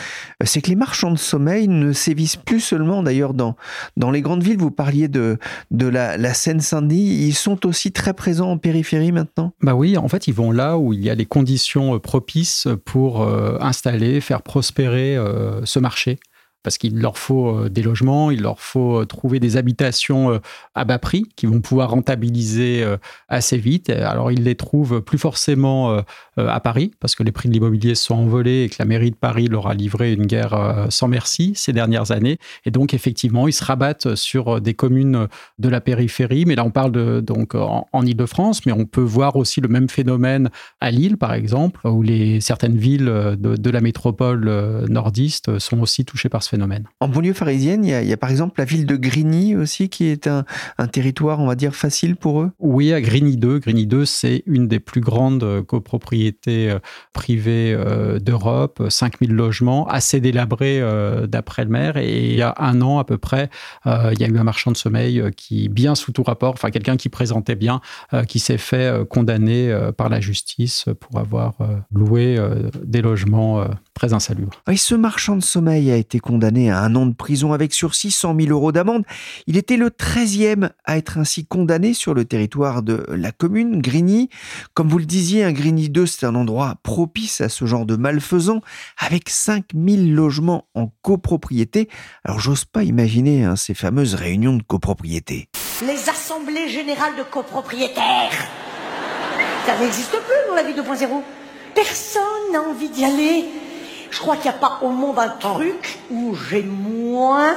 c'est 0.45 0.61
que 0.61 0.69
les 0.69 0.77
marchands 0.77 1.11
de 1.11 1.19
sommeil 1.19 1.69
ne 1.69 1.93
sévissent 1.93 2.37
plus 2.37 2.61
seulement 2.61 3.03
d'ailleurs 3.03 3.35
dans, 3.35 3.57
dans 3.97 4.11
les 4.11 4.21
grandes 4.21 4.43
villes. 4.43 4.59
Vous 4.59 4.71
parliez 4.71 5.09
de, 5.09 5.39
de 5.71 5.87
la, 5.87 6.17
la 6.19 6.35
Seine-Saint-Denis, 6.35 7.27
ils 7.27 7.35
sont 7.35 7.67
aussi 7.67 7.93
très 7.93 8.13
présents 8.13 8.51
en 8.51 8.59
périphérie 8.59 9.13
maintenant? 9.13 9.53
Bah 9.63 9.75
oui, 9.75 9.97
en 9.97 10.09
fait 10.09 10.29
ils 10.29 10.35
vont 10.35 10.53
là 10.53 10.77
où 10.77 10.93
il 10.93 11.03
y 11.03 11.11
a 11.11 11.15
les 11.15 11.27
conditions 11.27 11.99
propices 11.99 12.69
pour 12.85 13.27
installer, 13.61 14.21
faire 14.21 14.43
prospérer 14.43 15.17
ce 15.65 15.79
marché 15.79 16.19
parce 16.62 16.79
qu'il 16.79 16.99
leur 16.99 17.19
faut 17.19 17.49
euh, 17.49 17.69
des 17.69 17.82
logements, 17.82 18.31
il 18.31 18.43
leur 18.43 18.61
faut 18.61 19.00
euh, 19.00 19.05
trouver 19.05 19.41
des 19.41 19.56
habitations 19.56 20.32
euh, 20.32 20.38
à 20.75 20.85
bas 20.85 20.99
prix 20.99 21.25
qui 21.37 21.47
vont 21.47 21.61
pouvoir 21.61 21.91
rentabiliser 21.91 22.85
assez 23.29 23.59
vite. 23.59 23.91
Alors 23.91 24.31
ils 24.31 24.43
les 24.44 24.55
trouvent 24.55 25.00
plus 25.03 25.19
forcément 25.19 26.03
à 26.37 26.61
Paris 26.61 26.93
parce 27.00 27.14
que 27.14 27.23
les 27.23 27.32
prix 27.32 27.49
de 27.49 27.55
l'immobilier 27.55 27.94
sont 27.94 28.14
envolés 28.14 28.64
et 28.64 28.69
que 28.69 28.76
la 28.79 28.85
mairie 28.85 29.11
de 29.11 29.17
Paris 29.17 29.47
leur 29.49 29.67
a 29.67 29.75
livré 29.75 30.12
une 30.12 30.26
guerre 30.26 30.87
sans 30.91 31.09
merci 31.09 31.53
ces 31.55 31.73
dernières 31.73 32.11
années. 32.11 32.38
Et 32.64 32.70
donc 32.70 32.94
effectivement, 32.94 33.49
ils 33.49 33.53
se 33.53 33.64
rabattent 33.64 34.14
sur 34.14 34.61
des 34.61 34.75
communes 34.75 35.29
de 35.59 35.69
la 35.69 35.81
périphérie. 35.81 36.44
Mais 36.47 36.55
là, 36.55 36.64
on 36.64 36.70
parle 36.70 37.23
donc 37.23 37.55
en, 37.55 38.03
Ile-de-France, 38.03 38.64
mais 38.67 38.73
on 38.73 38.85
peut 38.85 39.00
voir 39.00 39.37
aussi 39.37 39.61
le 39.61 39.69
même 39.69 39.88
phénomène 39.88 40.50
à 40.81 40.91
Lille, 40.91 41.17
par 41.17 41.35
exemple, 41.35 41.87
où 41.87 42.03
les, 42.03 42.41
certaines 42.41 42.76
villes 42.76 43.05
de, 43.05 43.37
de 43.56 43.70
la 43.70 43.81
métropole 43.81 44.87
nordiste 44.88 45.59
sont 45.59 45.81
aussi 45.81 46.05
touchées 46.05 46.29
par 46.29 46.43
ce 46.43 46.51
phénomène. 46.52 46.84
En 47.00 47.08
banlieue 47.08 47.32
parisienne, 47.32 47.82
il 47.82 47.90
y, 47.90 48.12
a, 48.12 48.16
par 48.19 48.31
exemple 48.31 48.56
la 48.58 48.66
ville 48.66 48.84
de 48.84 48.94
Grigny 48.94 49.56
aussi, 49.56 49.88
qui 49.88 50.04
est 50.04 50.26
un, 50.26 50.44
territoire, 50.93 51.40
on 51.40 51.46
va 51.46 51.54
dire, 51.54 51.75
facile 51.75 52.14
pour 52.14 52.43
eux? 52.43 52.50
Oui, 52.58 52.93
à 52.93 53.00
Grigny 53.00 53.38
2. 53.38 53.58
Grigny 53.58 53.87
2, 53.87 54.04
c'est 54.04 54.43
une 54.44 54.69
des 54.69 54.78
plus 54.78 55.00
grandes 55.00 55.44
euh, 55.44 55.62
copropriétés 55.62 56.70
euh, 56.70 56.78
privées 57.14 57.72
euh, 57.75 58.19
d'Europe, 58.19 58.82
5000 58.87 59.32
logements, 59.32 59.88
assez 59.88 60.20
délabrés 60.20 60.82
d'après 61.26 61.64
le 61.64 61.70
maire. 61.70 61.96
Et 61.96 62.31
il 62.31 62.37
y 62.37 62.43
a 62.43 62.54
un 62.58 62.82
an 62.82 62.99
à 62.99 63.04
peu 63.04 63.16
près, 63.16 63.49
il 63.87 64.20
y 64.20 64.25
a 64.25 64.28
eu 64.28 64.38
un 64.38 64.44
marchand 64.44 64.72
de 64.72 64.76
sommeil 64.76 65.22
qui, 65.37 65.70
bien 65.70 65.94
sous 65.94 66.12
tout 66.12 66.22
rapport, 66.22 66.52
enfin 66.52 66.70
quelqu'un 66.70 66.96
qui 66.96 67.08
présentait 67.08 67.54
bien, 67.54 67.81
qui 68.28 68.38
s'est 68.38 68.58
fait 68.58 68.93
condamner 69.08 69.75
par 69.96 70.08
la 70.08 70.20
justice 70.20 70.87
pour 71.00 71.19
avoir 71.19 71.54
loué 71.90 72.38
des 72.84 73.00
logements 73.00 73.64
très 73.94 74.12
insalubres. 74.12 74.61
Et 74.71 74.77
ce 74.77 74.94
marchand 74.94 75.37
de 75.37 75.43
sommeil 75.43 75.90
a 75.90 75.97
été 75.97 76.19
condamné 76.19 76.33
condamné 76.33 76.71
à 76.71 76.81
un 76.81 76.95
an 76.97 77.05
de 77.05 77.14
prison 77.14 77.52
avec 77.52 77.75
sursis, 77.75 78.11
100 78.11 78.35
000 78.40 78.49
euros 78.50 78.73
d'amende. 78.73 79.05
Il 79.47 79.59
était 79.59 79.76
le 79.76 79.90
13e 79.90 80.71
à 80.87 80.97
être 80.97 81.19
ainsi 81.19 81.45
condamné 81.45 81.93
sur 81.93 82.14
le 82.14 82.25
territoire 82.25 82.83
de 82.83 83.05
la 83.11 83.33
commune, 83.33 83.83
Grigny. 83.83 84.31
Comme 84.73 84.88
vous 84.88 84.99
le 84.99 85.05
disiez, 85.05 85.45
un 85.45 85.52
Grigny 85.52 85.90
2, 85.90 86.07
c'est 86.07 86.25
un 86.25 86.35
endroit 86.35 86.76
propice 86.83 87.43
à 87.43 87.50
ce 87.50 87.66
genre 87.66 87.85
de 87.85 87.97
malfaisants, 87.97 88.62
avec 88.99 89.28
5000 89.28 90.14
logements 90.14 90.66
en 90.75 90.90
copropriété. 91.02 91.90
Alors 92.25 92.40
j'ose 92.40 92.64
pas 92.64 92.83
imaginer 92.83 93.45
hein, 93.45 93.55
ces 93.55 93.75
fameuses 93.75 94.14
réunions 94.14 94.57
de 94.57 94.62
copropriété. 94.62 95.50
Les 95.87 96.09
assemblées 96.09 96.71
générales 96.71 97.16
de 97.19 97.25
copropriétaires 97.25 98.49
Ça 99.66 99.78
n'existe 99.78 100.11
plus 100.11 100.49
dans 100.49 100.55
la 100.55 100.62
vie 100.62 100.73
2.0. 100.73 101.23
Personne 101.75 102.23
n'a 102.52 102.62
envie 102.62 102.88
d'y 102.88 103.05
aller. 103.05 103.45
Je 104.12 104.19
crois 104.19 104.37
qu'il 104.37 104.50
n'y 104.50 104.57
a 104.57 104.61
pas 104.61 104.78
au 104.83 104.90
monde 104.90 105.19
un 105.19 105.31
truc 105.31 105.99
où 106.11 106.37
j'ai 106.50 106.62
moins 106.62 107.54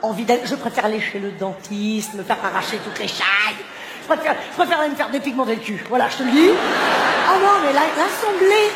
envie 0.00 0.24
d'aller. 0.24 0.42
Je 0.44 0.54
préfère 0.54 0.84
aller 0.84 1.00
chez 1.00 1.18
le 1.18 1.32
dentiste, 1.32 2.14
me 2.14 2.22
faire 2.22 2.38
arracher 2.42 2.78
toutes 2.84 3.00
les 3.00 3.08
chailles. 3.08 3.56
Je 4.02 4.06
préfère, 4.06 4.36
je 4.52 4.56
préfère 4.56 4.78
aller 4.78 4.90
me 4.90 4.94
faire 4.94 5.10
dépigmenter 5.10 5.56
le 5.56 5.60
cul. 5.60 5.84
Voilà, 5.88 6.08
je 6.08 6.18
te 6.18 6.22
le 6.22 6.30
dis. 6.30 6.50
Oh 6.50 7.38
non, 7.42 7.66
mais 7.66 7.72
l'assemblée. 7.72 8.70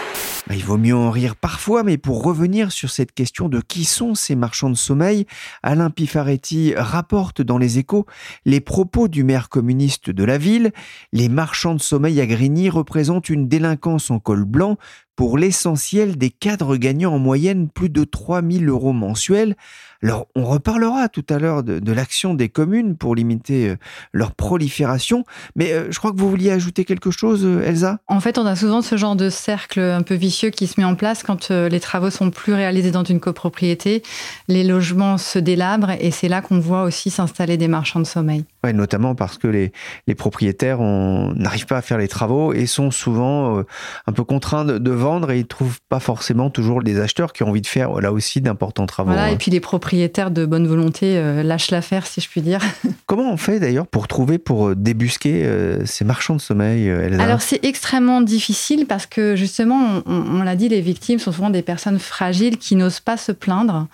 Il 0.50 0.64
vaut 0.64 0.76
mieux 0.76 0.96
en 0.96 1.10
rire 1.10 1.36
parfois, 1.36 1.84
mais 1.84 1.96
pour 1.96 2.24
revenir 2.24 2.72
sur 2.72 2.90
cette 2.90 3.12
question 3.12 3.48
de 3.48 3.60
qui 3.60 3.84
sont 3.84 4.14
ces 4.14 4.34
marchands 4.34 4.68
de 4.68 4.74
sommeil, 4.74 5.24
Alain 5.62 5.88
Pifaretti 5.88 6.74
rapporte 6.76 7.40
dans 7.40 7.56
les 7.56 7.78
échos 7.78 8.04
les 8.44 8.60
propos 8.60 9.06
du 9.06 9.22
maire 9.22 9.48
communiste 9.48 10.10
de 10.10 10.24
la 10.24 10.38
ville. 10.38 10.72
Les 11.12 11.28
marchands 11.28 11.76
de 11.76 11.80
sommeil 11.80 12.20
à 12.20 12.26
Grigny 12.26 12.68
représentent 12.68 13.30
une 13.30 13.48
délinquance 13.48 14.10
en 14.10 14.18
col 14.18 14.44
blanc 14.44 14.76
pour 15.22 15.38
l'essentiel 15.38 16.18
des 16.18 16.30
cadres 16.30 16.76
gagnant 16.76 17.14
en 17.14 17.20
moyenne 17.20 17.68
plus 17.68 17.88
de 17.88 18.02
3000 18.02 18.68
euros 18.68 18.92
mensuels. 18.92 19.54
Alors, 20.02 20.26
on 20.34 20.44
reparlera 20.44 21.08
tout 21.08 21.24
à 21.28 21.38
l'heure 21.38 21.62
de, 21.62 21.92
l'action 21.92 22.34
des 22.34 22.48
communes 22.48 22.96
pour 22.96 23.14
limiter 23.14 23.68
euh, 23.68 23.76
leur 24.12 24.32
prolifération, 24.32 25.24
mais 25.54 25.72
euh, 25.72 25.86
je 25.90 25.98
crois 25.98 26.10
que 26.10 26.16
vous 26.16 26.28
vouliez 26.28 26.50
ajouter 26.50 26.84
quelque 26.84 27.12
chose, 27.12 27.44
euh, 27.44 27.62
Elsa? 27.64 27.98
En 28.08 28.18
fait, 28.18 28.36
on 28.36 28.46
a 28.46 28.56
souvent 28.56 28.82
ce 28.82 28.96
genre 28.96 29.14
de 29.14 29.30
cercle 29.30 29.78
un 29.78 30.02
peu 30.02 30.14
vicieux 30.14 30.50
qui 30.50 30.66
se 30.66 30.80
met 30.80 30.84
en 30.84 30.96
place 30.96 31.22
quand 31.22 31.50
les 31.50 31.80
travaux 31.80 32.10
sont 32.10 32.30
plus 32.30 32.52
réalisés 32.52 32.90
dans 32.90 33.04
une 33.04 33.20
copropriété, 33.20 34.02
les 34.48 34.64
logements 34.64 35.18
se 35.18 35.38
délabrent 35.38 35.92
et 36.00 36.10
c'est 36.10 36.28
là 36.28 36.40
qu'on 36.40 36.58
voit 36.58 36.82
aussi 36.82 37.10
s'installer 37.10 37.56
des 37.56 37.68
marchands 37.68 38.00
de 38.00 38.06
sommeil. 38.06 38.44
Ouais, 38.64 38.72
notamment 38.72 39.14
parce 39.14 39.38
que 39.38 39.46
les, 39.46 39.72
les 40.06 40.14
propriétaires 40.14 40.80
n'arrivent 40.80 41.66
pas 41.66 41.76
à 41.76 41.82
faire 41.82 41.98
les 41.98 42.08
travaux 42.08 42.52
et 42.52 42.66
sont 42.66 42.90
souvent 42.90 43.62
un 44.06 44.12
peu 44.12 44.24
contraints 44.24 44.64
de, 44.64 44.90
vendre 44.90 45.30
et 45.30 45.40
ils 45.40 45.46
trouvent 45.46 45.80
pas 45.88 46.00
forcément 46.00 46.50
toujours 46.50 46.82
des 46.82 47.00
acheteurs 47.00 47.32
qui 47.32 47.42
ont 47.42 47.48
envie 47.48 47.60
de 47.60 47.66
faire 47.66 48.00
là 48.00 48.12
aussi 48.12 48.40
d'importants 48.40 48.86
travaux. 48.86 49.12
Voilà, 49.12 49.30
et 49.30 49.36
puis 49.36 49.50
les 49.50 49.60
propriétaires 49.60 49.91
de 49.92 50.46
bonne 50.46 50.66
volonté 50.66 51.18
euh, 51.18 51.42
lâchent 51.42 51.70
l'affaire, 51.70 52.06
si 52.06 52.20
je 52.20 52.28
puis 52.28 52.40
dire. 52.40 52.60
Comment 53.06 53.30
on 53.32 53.36
fait 53.36 53.60
d'ailleurs 53.60 53.86
pour 53.86 54.08
trouver, 54.08 54.38
pour 54.38 54.68
euh, 54.68 54.74
débusquer 54.74 55.44
euh, 55.44 55.84
ces 55.84 56.04
marchands 56.04 56.36
de 56.36 56.40
sommeil, 56.40 56.86
Elsa? 56.86 57.22
Alors 57.22 57.42
c'est 57.42 57.64
extrêmement 57.64 58.20
difficile 58.20 58.86
parce 58.86 59.06
que 59.06 59.36
justement, 59.36 60.02
on 60.06 60.42
l'a 60.42 60.56
dit, 60.56 60.68
les 60.68 60.80
victimes 60.80 61.18
sont 61.18 61.32
souvent 61.32 61.50
des 61.50 61.62
personnes 61.62 61.98
fragiles 61.98 62.58
qui 62.58 62.76
n'osent 62.76 63.00
pas 63.00 63.16
se 63.16 63.32
plaindre. 63.32 63.86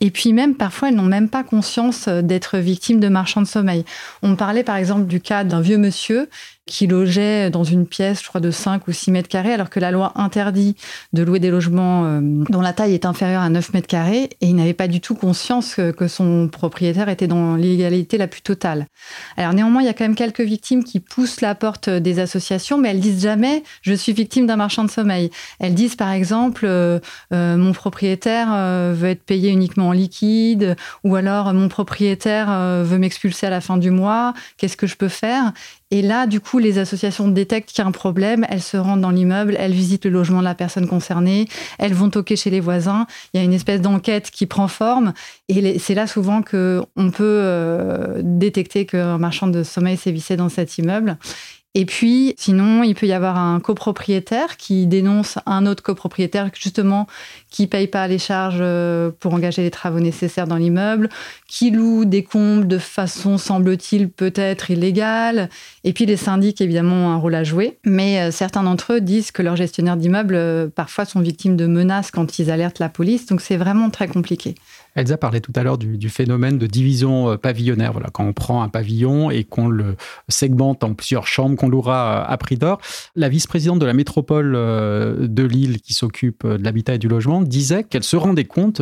Et 0.00 0.10
puis 0.10 0.32
même, 0.32 0.56
parfois, 0.56 0.88
elles 0.88 0.96
n'ont 0.96 1.02
même 1.02 1.28
pas 1.28 1.44
conscience 1.44 2.08
d'être 2.08 2.58
victimes 2.58 2.98
de 2.98 3.08
marchands 3.08 3.42
de 3.42 3.46
sommeil. 3.46 3.84
On 4.22 4.34
parlait 4.34 4.64
par 4.64 4.76
exemple 4.76 5.06
du 5.06 5.20
cas 5.20 5.44
d'un 5.44 5.60
vieux 5.60 5.78
monsieur 5.78 6.28
qui 6.66 6.86
logeait 6.86 7.50
dans 7.50 7.64
une 7.64 7.86
pièce, 7.86 8.22
je 8.22 8.28
crois, 8.28 8.40
de 8.40 8.50
5 8.50 8.88
ou 8.88 8.92
6 8.92 9.10
mètres 9.10 9.28
carrés, 9.28 9.52
alors 9.52 9.68
que 9.68 9.80
la 9.80 9.90
loi 9.90 10.12
interdit 10.14 10.76
de 11.12 11.22
louer 11.22 11.38
des 11.38 11.50
logements 11.50 12.06
euh, 12.06 12.20
dont 12.48 12.62
la 12.62 12.72
taille 12.72 12.94
est 12.94 13.04
inférieure 13.04 13.42
à 13.42 13.50
9 13.50 13.74
mètres 13.74 13.86
carrés, 13.86 14.30
et 14.40 14.46
il 14.46 14.56
n'avait 14.56 14.72
pas 14.72 14.88
du 14.88 15.00
tout 15.00 15.14
conscience 15.14 15.74
que, 15.74 16.04
son 16.08 16.48
propriétaire 16.48 17.08
était 17.08 17.26
dans 17.26 17.56
l'illégalité 17.56 18.18
la 18.18 18.28
plus 18.28 18.42
totale. 18.42 18.86
Alors 19.38 19.54
néanmoins, 19.54 19.80
il 19.80 19.86
y 19.86 19.88
a 19.88 19.94
quand 19.94 20.04
même 20.04 20.14
quelques 20.14 20.42
victimes 20.42 20.84
qui 20.84 21.00
poussent 21.00 21.40
la 21.40 21.54
porte 21.54 21.88
des 21.88 22.18
associations, 22.18 22.78
mais 22.78 22.90
elles 22.90 23.00
disent 23.00 23.22
jamais 23.22 23.62
«je 23.82 23.94
suis 23.94 24.12
victime 24.12 24.46
d'un 24.46 24.56
marchand 24.56 24.84
de 24.84 24.90
sommeil». 24.90 25.30
Elles 25.60 25.74
disent 25.74 25.96
par 25.96 26.12
exemple 26.12 26.66
euh, 26.66 27.00
euh, 27.32 27.56
mon 27.56 27.72
propriétaire 27.72 28.48
veut 28.94 29.08
être 29.08 29.24
payé 29.24 29.50
uniquement 29.50 29.88
en 29.88 29.92
liquide», 29.92 30.76
ou 31.04 31.16
alors 31.16 31.52
«mon 31.54 31.68
propriétaire 31.68 32.48
veut 32.84 32.98
m'expulser 32.98 33.46
à 33.46 33.50
la 33.50 33.62
fin 33.62 33.78
du 33.78 33.90
mois, 33.90 34.34
qu'est-ce 34.58 34.76
que 34.76 34.86
je 34.86 34.96
peux 34.96 35.08
faire?» 35.08 35.52
Et 35.90 36.02
là, 36.02 36.26
du 36.26 36.40
coup, 36.40 36.58
les 36.58 36.78
associations 36.78 37.28
détectent 37.28 37.70
qu'il 37.70 37.82
y 37.82 37.84
a 37.84 37.88
un 37.88 37.92
problème, 37.92 38.46
elles 38.48 38.62
se 38.62 38.76
rendent 38.76 39.00
dans 39.00 39.10
l'immeuble, 39.10 39.56
elles 39.58 39.72
visitent 39.72 40.06
le 40.06 40.10
logement 40.10 40.40
de 40.40 40.44
la 40.44 40.54
personne 40.54 40.88
concernée, 40.88 41.46
elles 41.78 41.94
vont 41.94 42.10
toquer 42.10 42.36
chez 42.36 42.50
les 42.50 42.60
voisins. 42.60 43.06
Il 43.32 43.38
y 43.38 43.40
a 43.40 43.44
une 43.44 43.52
espèce 43.52 43.80
d'enquête 43.80 44.30
qui 44.30 44.46
prend 44.46 44.68
forme. 44.68 45.12
Et 45.48 45.78
c'est 45.78 45.94
là 45.94 46.06
souvent 46.06 46.42
qu'on 46.42 47.10
peut 47.10 47.22
euh, 47.22 48.20
détecter 48.22 48.86
qu'un 48.86 49.18
marchand 49.18 49.46
de 49.46 49.62
sommeil 49.62 49.96
sévissait 49.96 50.36
dans 50.36 50.48
cet 50.48 50.78
immeuble. 50.78 51.18
Et 51.76 51.86
puis, 51.86 52.34
sinon, 52.38 52.84
il 52.84 52.94
peut 52.94 53.06
y 53.06 53.12
avoir 53.12 53.36
un 53.36 53.58
copropriétaire 53.58 54.56
qui 54.56 54.86
dénonce 54.86 55.38
un 55.44 55.66
autre 55.66 55.82
copropriétaire, 55.82 56.48
justement, 56.54 57.08
qui 57.50 57.66
paye 57.66 57.88
pas 57.88 58.06
les 58.06 58.20
charges 58.20 58.58
euh, 58.60 59.10
pour 59.18 59.34
engager 59.34 59.62
les 59.62 59.72
travaux 59.72 59.98
nécessaires 59.98 60.46
dans 60.46 60.54
l'immeuble, 60.54 61.08
qui 61.48 61.72
loue 61.72 62.04
des 62.04 62.22
combles 62.22 62.68
de 62.68 62.78
façon, 62.78 63.38
semble-t-il, 63.38 64.08
peut-être 64.08 64.70
illégale. 64.70 65.50
Et 65.82 65.92
puis, 65.92 66.06
les 66.06 66.16
syndics, 66.16 66.60
évidemment, 66.60 67.06
ont 67.06 67.10
un 67.10 67.16
rôle 67.16 67.34
à 67.34 67.42
jouer. 67.42 67.78
Mais 67.84 68.20
euh, 68.20 68.30
certains 68.30 68.62
d'entre 68.62 68.92
eux 68.92 69.00
disent 69.00 69.32
que 69.32 69.42
leurs 69.42 69.56
gestionnaires 69.56 69.96
d'immeubles, 69.96 70.36
euh, 70.36 70.68
parfois, 70.68 71.06
sont 71.06 71.20
victimes 71.20 71.56
de 71.56 71.66
menaces 71.66 72.12
quand 72.12 72.38
ils 72.38 72.52
alertent 72.52 72.78
la 72.78 72.88
police. 72.88 73.26
Donc, 73.26 73.40
c'est 73.40 73.56
vraiment 73.56 73.90
très 73.90 74.06
compliqué. 74.06 74.54
Elsa 74.94 75.16
parlait 75.16 75.40
tout 75.40 75.52
à 75.56 75.62
l'heure 75.62 75.78
du, 75.78 76.08
phénomène 76.08 76.58
de 76.58 76.66
division 76.66 77.30
euh, 77.30 77.36
pavillonnaire. 77.36 77.92
Voilà, 77.92 78.08
quand 78.12 78.24
on 78.24 78.32
prend 78.32 78.62
un 78.62 78.68
pavillon 78.68 79.30
et 79.30 79.44
qu'on 79.44 79.68
le 79.68 79.96
segmente 80.28 80.84
en 80.84 80.94
plusieurs 80.94 81.26
chambres 81.26 81.56
qu'on 81.56 81.68
louera 81.68 82.22
euh, 82.22 82.32
à 82.32 82.36
prix 82.36 82.56
d'or, 82.56 82.80
la 83.16 83.28
vice-présidente 83.28 83.78
de 83.78 83.86
la 83.86 83.92
métropole 83.92 84.54
euh, 84.54 85.26
de 85.26 85.42
Lille 85.42 85.80
qui 85.80 85.94
s'occupe 85.94 86.46
de 86.46 86.62
l'habitat 86.62 86.94
et 86.94 86.98
du 86.98 87.08
logement 87.08 87.42
disait 87.42 87.84
qu'elle 87.84 88.04
se 88.04 88.16
rendait 88.16 88.44
compte 88.44 88.80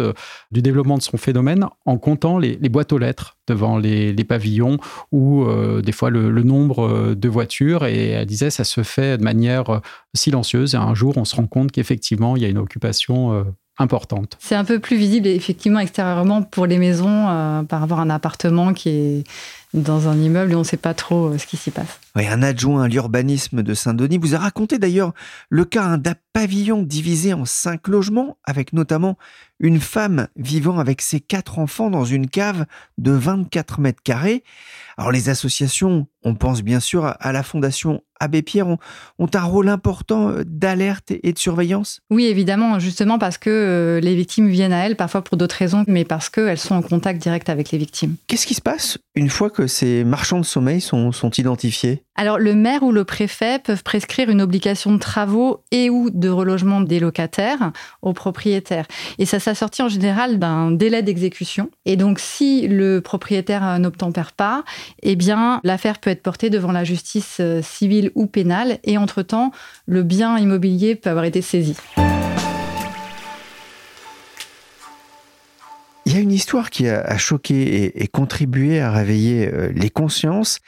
du 0.50 0.62
développement 0.62 0.99
de 0.99 1.02
son 1.02 1.16
phénomène 1.16 1.66
en 1.87 1.97
comptant 1.97 2.38
les, 2.38 2.57
boîtes 2.69 2.92
aux 2.92 2.99
lettres 2.99 3.37
devant 3.47 3.78
les, 3.78 4.12
pavillons 4.25 4.78
ou 5.11 5.45
des 5.83 5.92
fois 5.92 6.11
le, 6.11 6.31
le, 6.31 6.42
nombre 6.42 7.14
de 7.14 7.28
voitures. 7.28 7.85
Et 7.87 8.11
elle 8.11 8.26
disait 8.26 8.50
ça 8.50 8.64
se 8.64 8.83
fait 8.83 9.19
de 9.19 9.25
manière 9.25 9.81
silencieuse. 10.14 10.75
Et 10.75 10.78
un 10.78 10.95
jour 10.95 11.16
on 11.16 11.25
se 11.25 11.37
rend 11.37 11.47
compte 11.47 11.73
qu'effectivement 11.73 12.37
il 12.37 12.42
y 12.42 12.47
a 12.47 12.49
une 12.49 12.59
occupation 12.59 13.45
importante. 13.82 14.38
C'est 14.40 14.54
un 14.54 14.64
peu 14.64 14.78
plus 14.78 14.96
visible 14.96 15.26
effectivement 15.26 15.80
extérieurement 15.80 16.42
pour 16.42 16.66
les 16.66 16.78
maisons 16.78 17.28
euh, 17.28 17.62
par 17.62 17.80
rapport 17.80 17.98
à 17.98 18.02
un 18.02 18.10
appartement 18.10 18.72
qui 18.72 18.88
est 18.88 19.24
dans 19.74 20.08
un 20.08 20.18
immeuble 20.18 20.52
et 20.52 20.54
on 20.54 20.60
ne 20.60 20.64
sait 20.64 20.76
pas 20.76 20.94
trop 20.94 21.28
euh, 21.28 21.38
ce 21.38 21.46
qui 21.46 21.56
s'y 21.56 21.70
passe. 21.70 21.98
Oui, 22.14 22.26
un 22.26 22.42
adjoint 22.42 22.84
à 22.84 22.88
l'urbanisme 22.88 23.62
de 23.62 23.74
Saint-Denis 23.74 24.18
vous 24.18 24.34
a 24.34 24.38
raconté 24.38 24.78
d'ailleurs 24.78 25.14
le 25.48 25.64
cas 25.64 25.96
d'un 25.96 26.14
pavillon 26.32 26.82
divisé 26.82 27.32
en 27.32 27.44
cinq 27.44 27.88
logements, 27.88 28.36
avec 28.44 28.72
notamment 28.72 29.16
une 29.60 29.80
femme 29.80 30.28
vivant 30.36 30.78
avec 30.78 31.00
ses 31.00 31.20
quatre 31.20 31.58
enfants 31.58 31.88
dans 31.88 32.04
une 32.04 32.28
cave 32.28 32.66
de 32.98 33.12
24 33.12 33.80
mètres 33.80 34.02
carrés. 34.02 34.44
Alors 34.98 35.12
les 35.12 35.28
associations, 35.28 36.06
on 36.22 36.34
pense 36.34 36.62
bien 36.62 36.80
sûr 36.80 37.16
à 37.18 37.32
la 37.32 37.42
Fondation 37.42 38.02
Abbé 38.23 38.43
Pierre, 38.43 38.69
ont, 38.69 38.79
un 39.35 39.43
rôle 39.43 39.69
important 39.69 40.29
euh, 40.29 40.45
d'alerte 40.47 41.11
et 41.11 41.33
de 41.33 41.38
surveillance? 41.38 42.00
Oui, 42.11 42.26
évidemment, 42.26 42.79
justement 42.79 43.19
parce 43.19 43.37
que 43.37 43.50
euh, 43.50 44.00
les 44.00 44.14
victimes 44.14 44.49
viennent 44.49 44.73
à 44.73 44.87
elles, 44.87 44.97
parfois 44.97 45.23
pour 45.23 45.37
d'autres 45.37 45.57
raisons, 45.57 45.85
mais 45.88 46.05
parce 46.05 46.29
qu'elles 46.29 46.59
sont 46.59 46.75
en 46.75 46.83
contact 46.83 47.21
direct 47.21 47.49
avec 47.49 47.73
les 47.73 47.79
victimes. 47.79 48.14
Qu'est-ce 48.29 48.47
qui 48.47 48.55
se 48.55 48.62
passe 48.62 48.99
une 49.14 49.29
fois 49.29 49.50
que 49.50 49.67
ces 49.67 50.05
marchands 50.05 50.41
de 50.41 50.45
sommeil 50.45 50.81
sont, 50.81 51.12
sont 51.12 51.31
identifiés? 51.31 52.02
Alors 52.14 52.38
le 52.38 52.55
maire 52.55 52.83
ou 52.83 52.93
le 52.93 53.05
préfet 53.05 53.59
peuvent 53.59 53.83
prescrire 53.83 54.31
une 54.31 54.41
obligation 54.41 54.93
de 54.93 54.99
travaux 54.99 55.62
et 55.71 55.91
ou 55.91 56.11
de 56.11 56.29
relogement 56.29 56.81
des 56.81 57.00
locataires 57.00 57.73
aux 58.02 58.12
propriétaires. 58.12 58.87
Et 59.19 59.26
ça 59.26 59.38
s'assortit 59.38 59.83
en 59.83 59.88
général 59.88 60.38
d'un 60.38 60.71
délai 60.71 61.02
d'exécution. 61.02 61.71
Et 61.85 61.97
donc 61.97 62.19
si 62.19 62.69
le 62.69 63.00
propriétaire 63.00 63.79
n'obtempère 63.79 64.33
pas, 64.33 64.64
eh 65.02 65.17
bien 65.17 65.61
l'affaire 65.64 65.99
peut 65.99 66.11
être 66.11 66.23
portée 66.23 66.50
devant 66.50 66.73
la 66.73 66.85
justice 66.85 67.38
euh, 67.41 67.61
civile 67.62 68.12
ou 68.14 68.26
pénale. 68.26 68.78
Et 68.85 68.99
entre-temps, 68.99 69.52
le 69.87 70.02
bien 70.02 70.38
immobilier 70.38 70.95
peut 70.95 71.11
avoir 71.11 71.25
été 71.25 71.42
saisi. 71.42 71.76
Il 76.12 76.16
y 76.16 76.19
a 76.19 76.23
une 76.23 76.33
histoire 76.33 76.69
qui 76.69 76.88
a, 76.88 77.16
choqué 77.16 78.02
et, 78.02 78.07
contribué 78.07 78.81
à 78.81 78.90
réveiller 78.90 79.49
euh, 79.50 79.73
les 79.75 79.88
consciences. 79.88 80.59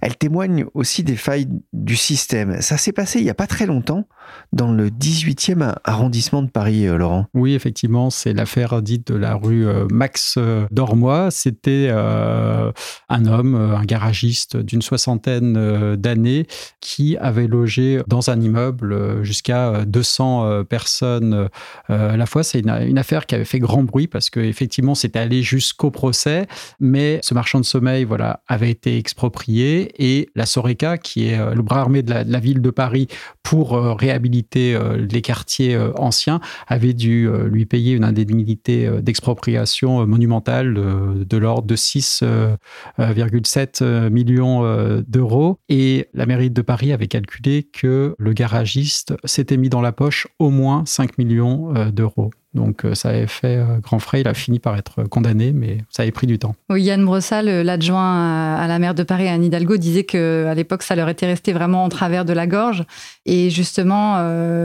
Elle 0.00 0.16
témoigne 0.16 0.64
aussi 0.72 1.02
des 1.02 1.16
failles 1.16 1.46
du 1.74 1.94
système. 1.94 2.62
Ça 2.62 2.78
s'est 2.78 2.92
passé 2.92 3.18
il 3.18 3.24
n'y 3.24 3.30
a 3.30 3.34
pas 3.34 3.46
très 3.46 3.66
longtemps 3.66 4.08
dans 4.54 4.72
le 4.72 4.88
18e 4.88 5.74
arrondissement 5.84 6.40
de 6.40 6.48
Paris, 6.48 6.86
euh, 6.86 6.96
Laurent. 6.96 7.26
Oui, 7.34 7.52
effectivement, 7.52 8.08
c'est 8.08 8.32
l'affaire 8.32 8.80
dite 8.80 9.08
de 9.08 9.14
la 9.14 9.34
rue 9.34 9.66
euh, 9.66 9.86
Max 9.90 10.38
Dormois. 10.70 11.30
C'était 11.30 11.90
un 11.90 13.26
homme, 13.26 13.56
un 13.56 13.84
garagiste 13.84 14.56
d'une 14.56 14.80
soixantaine 14.80 15.96
d'années 15.96 16.46
qui 16.80 17.18
avait 17.18 17.46
logé 17.46 18.00
dans 18.06 18.30
un 18.30 18.40
immeuble 18.40 19.22
jusqu'à 19.22 19.84
200 19.84 20.64
personnes 20.64 21.50
à 21.88 22.16
la 22.16 22.26
fois. 22.26 22.42
C'est 22.42 22.60
une, 22.60 22.70
une 22.70 22.98
affaire 22.98 23.26
qui 23.26 23.34
avait 23.34 23.44
fait 23.44 23.58
grand 23.58 23.82
bruit 23.82 24.06
parce 24.06 24.30
que 24.30 24.40
effectivement 24.40 24.93
c'était 24.94 25.18
allé 25.18 25.42
jusqu'au 25.42 25.90
procès, 25.90 26.46
mais 26.80 27.20
ce 27.22 27.34
marchand 27.34 27.60
de 27.60 27.64
sommeil 27.64 28.04
voilà, 28.04 28.42
avait 28.46 28.70
été 28.70 28.98
exproprié 28.98 29.92
et 29.98 30.28
la 30.34 30.46
Soreca, 30.46 30.96
qui 30.98 31.28
est 31.28 31.38
euh, 31.38 31.54
le 31.54 31.62
bras 31.62 31.80
armé 31.80 32.02
de 32.02 32.12
la, 32.12 32.40
ville 32.40 32.60
de 32.60 32.70
Paris 32.70 33.06
pour 33.42 33.74
euh, 33.74 33.94
réhabiliter 33.94 34.74
euh, 34.74 34.96
les 34.96 35.22
quartiers 35.22 35.78
anciens, 35.96 36.40
avait 36.66 36.92
dû 36.92 37.28
lui 37.46 37.64
payer 37.66 37.94
une 37.94 38.04
indemnité 38.04 38.88
d'expropriation 39.00 40.06
monumentale 40.06 40.74
de, 40.74 41.36
l'ordre 41.36 41.66
de 41.66 41.76
6,7 41.76 44.10
millions 44.10 45.02
d'euros. 45.06 45.58
Et 45.68 46.08
la 46.14 46.26
mairie 46.26 46.50
de 46.50 46.62
Paris 46.62 46.92
avait 46.92 47.06
calculé 47.06 47.62
que 47.62 48.16
le 48.18 48.32
garagiste 48.32 49.14
s'était 49.24 49.56
mis 49.56 49.68
dans 49.68 49.80
la 49.80 49.92
poche 49.92 50.26
au 50.38 50.50
moins 50.50 50.82
5 50.86 51.18
millions 51.18 51.72
d'euros. 51.90 52.30
Donc 52.54 52.84
euh, 52.84 52.94
ça 52.94 53.10
avait 53.10 53.26
fait 53.26 53.56
euh, 53.56 53.78
grand 53.80 53.98
frais. 53.98 54.20
Il 54.20 54.28
a 54.28 54.34
fini 54.34 54.58
par 54.58 54.76
être 54.76 55.04
condamné, 55.04 55.52
mais 55.52 55.78
ça 55.90 56.02
avait 56.02 56.12
pris 56.12 56.26
du 56.26 56.38
temps. 56.38 56.54
Yann 56.70 57.04
Brossal, 57.04 57.48
euh, 57.48 57.62
l'adjoint 57.64 58.56
à 58.56 58.66
la 58.68 58.78
maire 58.78 58.94
de 58.94 59.02
Paris, 59.02 59.28
Anne 59.28 59.44
Hidalgo, 59.44 59.76
disait 59.76 60.04
qu'à 60.04 60.54
l'époque, 60.54 60.82
ça 60.82 60.94
leur 60.94 61.08
était 61.08 61.26
resté 61.26 61.52
vraiment 61.52 61.84
en 61.84 61.88
travers 61.88 62.24
de 62.24 62.32
la 62.32 62.46
gorge. 62.46 62.84
Et 63.26 63.50
justement, 63.50 64.18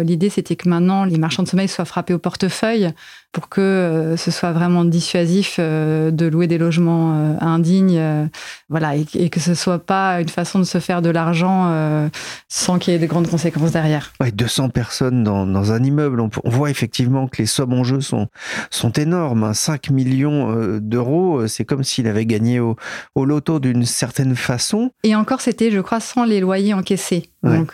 l'idée, 0.04 0.30
c'était 0.30 0.56
que 0.56 0.68
maintenant, 0.68 1.06
les 1.06 1.18
marchands 1.18 1.44
de 1.44 1.48
sommeil 1.48 1.68
soient 1.68 1.86
frappés 1.86 2.14
au 2.14 2.20
portefeuille 2.20 2.92
pour 3.32 3.50
que 3.50 4.16
ce 4.18 4.32
soit 4.32 4.52
vraiment 4.52 4.86
dissuasif 4.86 5.60
de 5.60 6.26
louer 6.26 6.48
des 6.48 6.58
logements 6.58 7.38
indignes. 7.42 8.02
voilà, 8.70 8.96
et, 8.96 9.30
que 9.30 9.40
ce 9.40 9.54
soit 9.54 9.80
pas 9.80 10.22
une 10.22 10.30
façon 10.30 10.60
de 10.60 10.64
se 10.64 10.80
faire 10.80 11.02
de 11.02 11.10
l'argent 11.10 12.10
sans 12.48 12.80
qu'il 12.80 12.94
y 12.94 12.96
ait 12.96 13.00
de 13.00 13.06
grandes 13.06 13.28
conséquences 13.28 13.72
derrière. 13.72 14.14
Ouais, 14.20 14.32
200 14.32 14.70
personnes 14.70 15.24
dans, 15.24 15.72
un 15.72 15.84
immeuble. 15.84 16.20
On, 16.22 16.30
on 16.44 16.50
voit 16.50 16.70
effectivement 16.70 17.28
que 17.28 17.38
les 17.38 17.46
sommes 17.46 17.74
enjeux 17.74 18.02
sont, 18.02 18.28
sont 18.70 18.92
énormes. 18.92 19.54
5 19.54 19.90
hein. 19.90 19.94
millions 19.94 20.52
euh, 20.52 20.80
d'euros, 20.80 21.48
c'est 21.48 21.66
comme 21.66 21.84
s'il 21.84 22.08
avait 22.08 22.26
gagné 22.26 22.60
au, 22.60 22.76
au 23.16 23.26
loto 23.26 23.60
d'une 23.60 23.86
certaine 23.86 24.36
façon. 24.36 24.92
Et 25.04 25.16
encore, 25.16 25.42
c'était, 25.42 25.72
je 25.72 25.80
crois, 25.80 26.00
sans 26.00 26.24
les 26.24 26.40
loyers 26.40 26.74
encaissés. 26.74 27.29
Donc, 27.42 27.74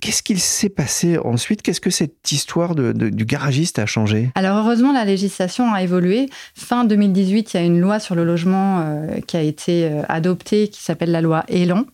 Qu'est-ce 0.00 0.22
qu'il 0.22 0.40
s'est 0.40 0.68
passé 0.68 1.16
ensuite? 1.18 1.62
Qu'est-ce 1.62 1.80
que 1.80 1.90
cette 1.90 2.32
histoire 2.32 2.74
de, 2.74 2.92
du 2.92 3.24
garagiste 3.24 3.78
a 3.78 3.86
changé? 3.86 4.30
Alors 4.34 4.56
heureusement, 4.58 4.92
la 4.92 5.04
législation 5.04 5.72
a 5.72 5.82
évolué. 5.82 6.28
Fin 6.54 6.84
2018, 6.84 7.54
il 7.54 7.56
y 7.56 7.60
a 7.60 7.62
une 7.64 7.80
loi 7.80 8.00
sur 8.00 8.16
le 8.16 8.24
logement 8.24 8.84
qui 9.26 9.36
a 9.36 9.42
été 9.42 9.88
adoptée, 10.08 10.68
qui 10.68 10.82
s'appelle 10.82 11.12
la 11.12 11.20
loi 11.20 11.44
Elan. 11.48 11.84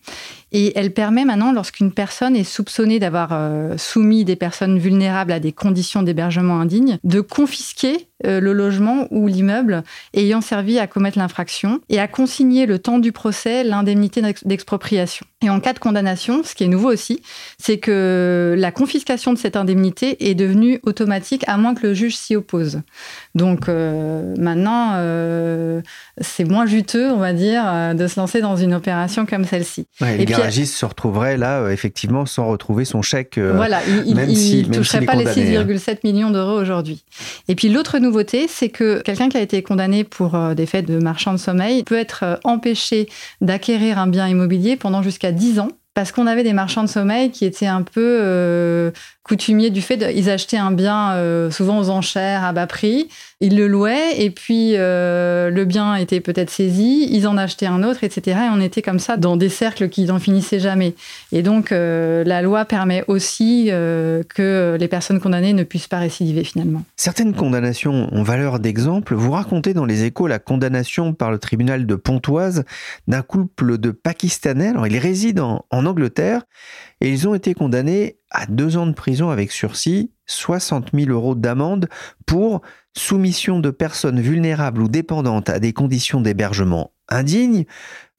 Et 0.53 0.79
elle 0.79 0.93
permet 0.93 1.25
maintenant, 1.25 1.53
lorsqu'une 1.53 1.93
personne 1.93 2.37
est 2.37 2.45
soupçonnée 2.45 2.99
d'avoir 2.99 3.31
euh, 3.33 3.77
soumis 3.79 4.25
des 4.25 4.37
personnes 4.37 4.79
vulnérables 4.79 5.33
à 5.33 5.41
des 5.41 5.53
conditions 5.53 6.03
d'hébergement 6.03 6.61
indignes, 6.61 6.99
de 7.05 7.21
confisquer 7.23 7.95
euh, 7.95 8.12
le 8.25 8.53
logement 8.53 9.07
ou 9.11 9.27
l'immeuble 9.27 9.83
ayant 10.15 10.41
servi 10.41 10.79
à 10.79 10.87
commettre 10.87 11.19
l'infraction 11.19 11.81
et 11.89 11.99
à 11.99 12.09
consigner 12.09 12.67
le 12.67 12.79
temps 12.79 12.99
du 12.99 13.13
procès 13.13 13.65
l'indemnité 13.65 14.23
d'expropriation. 14.45 15.27
Et 15.43 15.51
en 15.51 15.59
cas 15.59 15.73
de 15.73 15.81
condamnation, 15.81 16.45
ce 16.45 16.55
qui 16.55 16.65
est 16.65 16.69
nouveau 16.69 16.93
aussi, 16.93 17.21
c'est 17.59 17.79
que 17.79 18.55
la 18.57 18.71
confiscation 18.71 19.33
de 19.33 19.39
cette 19.39 19.57
indemnité 19.57 20.31
est 20.31 20.35
devenue 20.35 20.79
automatique 20.85 21.43
à 21.49 21.57
moins 21.57 21.75
que 21.75 21.87
le 21.89 21.95
juge 21.95 22.17
s'y 22.17 22.37
oppose. 22.37 22.81
Donc 23.35 23.69
euh, 23.69 24.35
maintenant, 24.39 24.93
euh, 24.95 25.81
c'est 26.21 26.45
moins 26.45 26.67
juteux, 26.67 27.11
on 27.11 27.19
va 27.19 27.33
dire, 27.33 27.95
de 27.95 28.07
se 28.07 28.21
lancer 28.21 28.41
dans 28.41 28.57
une 28.57 28.75
opération 28.75 29.27
comme 29.27 29.45
celle-ci. 29.45 29.87
et 30.01 30.19
le 30.19 30.25
garagiste 30.25 30.75
se 30.75 30.87
retrouverait 30.87 31.37
là, 31.37 31.71
effectivement, 31.71 32.25
sans 32.25 32.47
retrouver 32.47 32.85
son 32.85 33.03
chèque. 33.03 33.39
voilà, 33.39 33.81
il 34.07 34.15
ne 34.15 34.75
toucherait 34.75 35.05
pas 35.05 35.17
les 35.17 35.27
6,7 35.27 35.91
hein. 35.91 35.95
millions 36.05 36.31
d'euros 36.31 36.61
aujourd'hui. 36.61 37.05
Et 37.49 37.57
puis 37.57 37.69
l'autre 37.69 37.99
c'est 38.49 38.69
que 38.69 39.01
quelqu'un 39.03 39.29
qui 39.29 39.37
a 39.37 39.41
été 39.41 39.63
condamné 39.63 40.05
pour 40.05 40.39
des 40.55 40.67
faits 40.67 40.87
de 40.87 40.99
marchand 40.99 41.33
de 41.33 41.39
sommeil 41.39 41.83
peut 41.85 41.99
être 41.99 42.41
empêché 42.45 43.09
d'acquérir 43.41 43.99
un 43.99 44.07
bien 44.07 44.29
immobilier 44.29 44.77
pendant 44.77 45.03
jusqu'à 45.03 45.33
10 45.33 45.61
ans 45.61 45.69
parce 45.95 46.11
qu'on 46.11 46.27
avait 46.27 46.43
des 46.43 46.53
marchands 46.53 46.85
de 46.85 46.89
sommeil 46.89 47.31
qui 47.31 47.45
étaient 47.45 47.67
un 47.67 47.83
peu 47.83 48.19
euh, 48.21 48.91
coutumiers 49.23 49.71
du 49.71 49.83
fait 49.83 49.99
qu'ils 49.99 50.31
achetaient 50.31 50.59
un 50.59 50.73
bien 50.73 51.13
euh, 51.13 51.51
souvent 51.51 51.79
aux 51.79 51.91
enchères 51.91 52.45
à 52.45 52.53
bas 52.53 52.67
prix, 52.67 53.09
ils 53.41 53.57
le 53.57 53.69
louaient 53.69 54.21
et 54.21 54.31
puis 54.31 54.73
euh, 54.77 55.51
le 55.51 55.65
bien 55.65 55.95
était 55.95 56.21
peut-être 56.21 56.51
saisi, 56.51 57.09
ils 57.11 57.29
en 57.29 57.37
achetaient 57.37 57.67
un 57.67 57.83
autre, 57.83 58.05
etc. 58.05 58.39
Et 58.47 58.51
on 58.53 58.61
était 58.61 58.83
comme 58.83 58.99
ça 58.99 59.17
dans 59.17 59.37
des 59.37 59.49
cercles 59.49 59.89
qui 59.89 60.05
n'en 60.05 60.19
finissaient 60.19 60.61
jamais. 60.61 60.95
Et 61.31 61.43
donc 61.43 61.71
la 61.71 62.43
loi 62.43 62.65
permet 62.65 63.05
aussi 63.07 63.67
que 63.67 64.77
les 64.79 64.89
personnes 64.89 65.21
condamnées 65.21 65.53
ne 65.53 65.65
puissent 65.65 65.89
pas 65.89 65.99
récidiver 65.99 66.45
finalement. 66.45 66.83
Certaines 66.97 67.35
condamnations 67.35 68.09
ont 68.13 68.23
valeur 68.23 68.59
d'exemple. 68.59 69.15
Vous 69.15 69.33
racontez 69.33 69.75
dans 69.75 69.85
les 69.85 70.05
échos 70.05 70.27
la 70.27 70.39
condamnation 70.39 71.15
par 71.15 71.31
le 71.31 71.39
tribunal 71.39 71.87
de 71.87 71.95
Pontoise 71.95 72.65
d'un 73.09 73.23
couple 73.23 73.79
de 73.79 73.91
Pakistanais. 73.91 74.69
Alors 74.69 74.87
ils 74.87 74.99
résident 74.99 75.65
en 75.71 75.87
Angleterre 75.87 76.43
et 77.03 77.11
ils 77.11 77.27
ont 77.27 77.35
été 77.35 77.53
condamnés 77.53 78.19
à 78.31 78.47
deux 78.47 78.77
ans 78.77 78.87
de 78.87 78.93
prison 78.93 79.31
avec 79.31 79.51
sursis, 79.51 80.13
60 80.27 80.91
000 80.95 81.11
euros 81.11 81.35
d'amende 81.35 81.89
pour 82.27 82.63
soumission 82.97 83.59
de 83.59 83.71
personnes 83.71 84.21
vulnérables 84.21 84.81
ou 84.81 84.89
dépendantes 84.89 85.49
à 85.49 85.59
des 85.59 85.73
conditions 85.73 86.21
d'hébergement 86.21 86.93
indignes, 87.09 87.65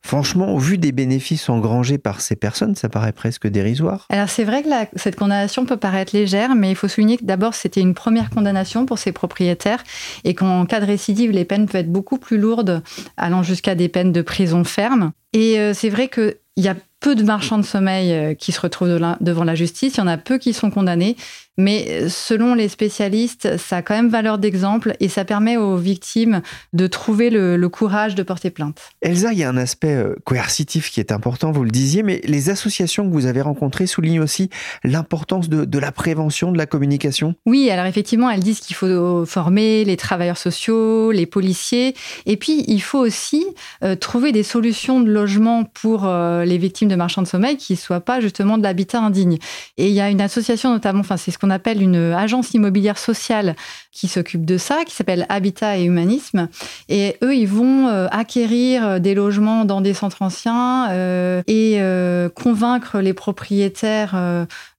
Franchement, 0.06 0.54
au 0.54 0.58
vu 0.58 0.78
des 0.78 0.92
bénéfices 0.92 1.48
engrangés 1.48 1.98
par 1.98 2.20
ces 2.20 2.36
personnes, 2.36 2.76
ça 2.76 2.90
paraît 2.90 3.14
presque 3.14 3.48
dérisoire. 3.48 4.06
Alors 4.10 4.28
c'est 4.28 4.44
vrai 4.44 4.62
que 4.62 4.70
cette 4.98 5.16
condamnation 5.16 5.66
peut 5.66 5.78
paraître 5.78 6.14
légère, 6.14 6.56
mais 6.56 6.70
il 6.70 6.76
faut 6.76 6.90
souligner 6.90 7.18
que 7.18 7.24
d'abord 7.24 7.54
c'était 7.54 7.80
une 7.80 7.94
première 7.94 8.30
condamnation 8.30 8.86
pour 8.86 9.00
ces 9.00 9.14
propriétaires 9.14 9.82
et 10.26 10.36
qu'en 10.36 10.66
cas 10.66 10.82
de 10.82 10.86
récidive, 10.86 11.32
les 11.32 11.46
peines 11.46 11.68
peuvent 11.68 11.80
être 11.80 11.92
beaucoup 11.92 12.18
plus 12.18 12.38
lourdes, 12.38 12.84
allant 13.16 13.44
jusqu'à 13.44 13.76
des 13.76 13.88
peines 13.88 14.12
de 14.12 14.22
prison 14.22 14.66
ferme. 14.66 15.14
Et 15.32 15.58
euh, 15.58 15.74
c'est 15.74 15.90
vrai 15.90 16.10
qu'il 16.10 16.36
y 16.58 16.68
a 16.68 16.76
peu 17.04 17.16
de 17.16 17.24
marchands 17.24 17.60
de 17.60 17.66
sommeil 17.66 18.14
euh, 18.14 18.34
qui 18.34 18.54
se 18.54 18.62
retrouvent 18.62 19.00
devant 19.20 19.44
la 19.44 19.56
justice, 19.56 19.96
il 19.96 20.00
y 20.00 20.04
en 20.04 20.08
a 20.08 20.18
peu 20.18 20.38
qui 20.38 20.54
sont 20.54 20.72
condamnés. 20.72 21.18
Mais 21.58 22.10
selon 22.10 22.56
les 22.56 22.68
spécialistes, 22.68 23.58
ça 23.58 23.78
a 23.78 23.82
quand 23.84 23.94
même 23.94 24.10
valeur 24.10 24.40
d'exemple 24.40 24.96
et 25.00 25.08
ça 25.08 25.24
permet 25.24 25.56
aux 25.56 25.78
victimes 25.78 26.42
de 26.74 26.88
trouver 26.88 27.30
le, 27.30 27.64
courage 27.70 28.16
de 28.16 28.24
porter 28.24 28.50
plainte. 28.50 28.82
Elsa, 29.02 29.34
il 29.34 29.40
y 29.40 29.44
a 29.44 29.50
un 29.50 29.58
aspect 29.58 29.94
euh, 29.94 30.16
coercitif 30.26 30.92
qui 30.92 31.00
est 31.00 31.12
important, 31.12 31.52
vous 31.52 31.64
le 31.64 31.72
disiez, 31.72 32.04
mais 32.04 32.22
les 32.24 32.50
associations 32.50 33.08
que 33.08 33.14
vous 33.14 33.26
avez 33.26 33.42
rencontrées 33.42 33.88
soulignent 33.88 34.20
aussi 34.20 34.50
l'importance 34.84 35.50
de, 35.50 35.80
la 35.80 35.92
prévention, 35.92 36.52
de 36.52 36.58
la 36.58 36.66
communication. 36.66 37.36
Oui, 37.46 37.70
alors 37.70 37.86
effectivement, 37.86 38.30
elles 38.30 38.44
disent 38.44 38.60
qu'il 38.60 38.76
faut 38.76 39.26
former 39.26 39.86
les 39.86 39.98
travailleurs 39.98 40.38
sociaux, 40.38 41.12
les 41.12 41.26
policiers, 41.26 41.96
et 42.26 42.38
puis 42.38 42.64
il 42.68 42.82
faut 42.82 43.00
aussi 43.00 43.46
euh, 43.84 43.96
trouver 43.96 44.32
des 44.32 44.44
solutions 44.44 45.00
de 45.00 45.10
logement 45.10 45.64
pour 45.64 46.06
euh, 46.06 46.46
les 46.46 46.58
victimes 46.58 46.90
de 46.90 46.93
marchands 46.96 47.22
de 47.22 47.28
sommeil 47.28 47.58
qui 47.58 47.74
ne 47.74 47.78
soient 47.78 48.02
pas 48.02 48.20
justement 48.20 48.58
de 48.58 48.64
l'habitat 48.64 49.00
indigne. 49.00 49.38
Et 49.78 49.88
il 49.88 49.94
y 49.94 50.02
a 50.02 50.10
une 50.10 50.22
association 50.22 50.72
notamment, 50.72 51.02
enfin 51.02 51.18
c'est 51.18 51.32
ce 51.32 51.38
qu'on 51.38 51.50
appelle 51.50 51.82
une 51.82 52.14
agence 52.14 52.54
immobilière 52.54 52.98
sociale 52.98 53.56
qui 53.94 54.08
s'occupe 54.08 54.44
de 54.44 54.58
ça, 54.58 54.84
qui 54.86 54.96
s'appelle 54.96 55.26
Habitat 55.30 55.78
et 55.78 55.84
Humanisme. 55.84 56.50
Et 56.90 57.16
eux, 57.24 57.36
ils 57.36 57.48
vont 57.48 57.88
euh, 57.88 58.08
acquérir 58.12 59.00
des 59.00 59.14
logements 59.14 59.66
dans 59.66 59.82
des 59.82 59.94
centres 59.94 60.22
anciens 60.22 60.90
euh, 60.90 61.44
et 61.48 61.76
euh, 61.78 62.28
convaincre 62.30 63.00
les 63.00 63.14
propriétaires 63.14 64.16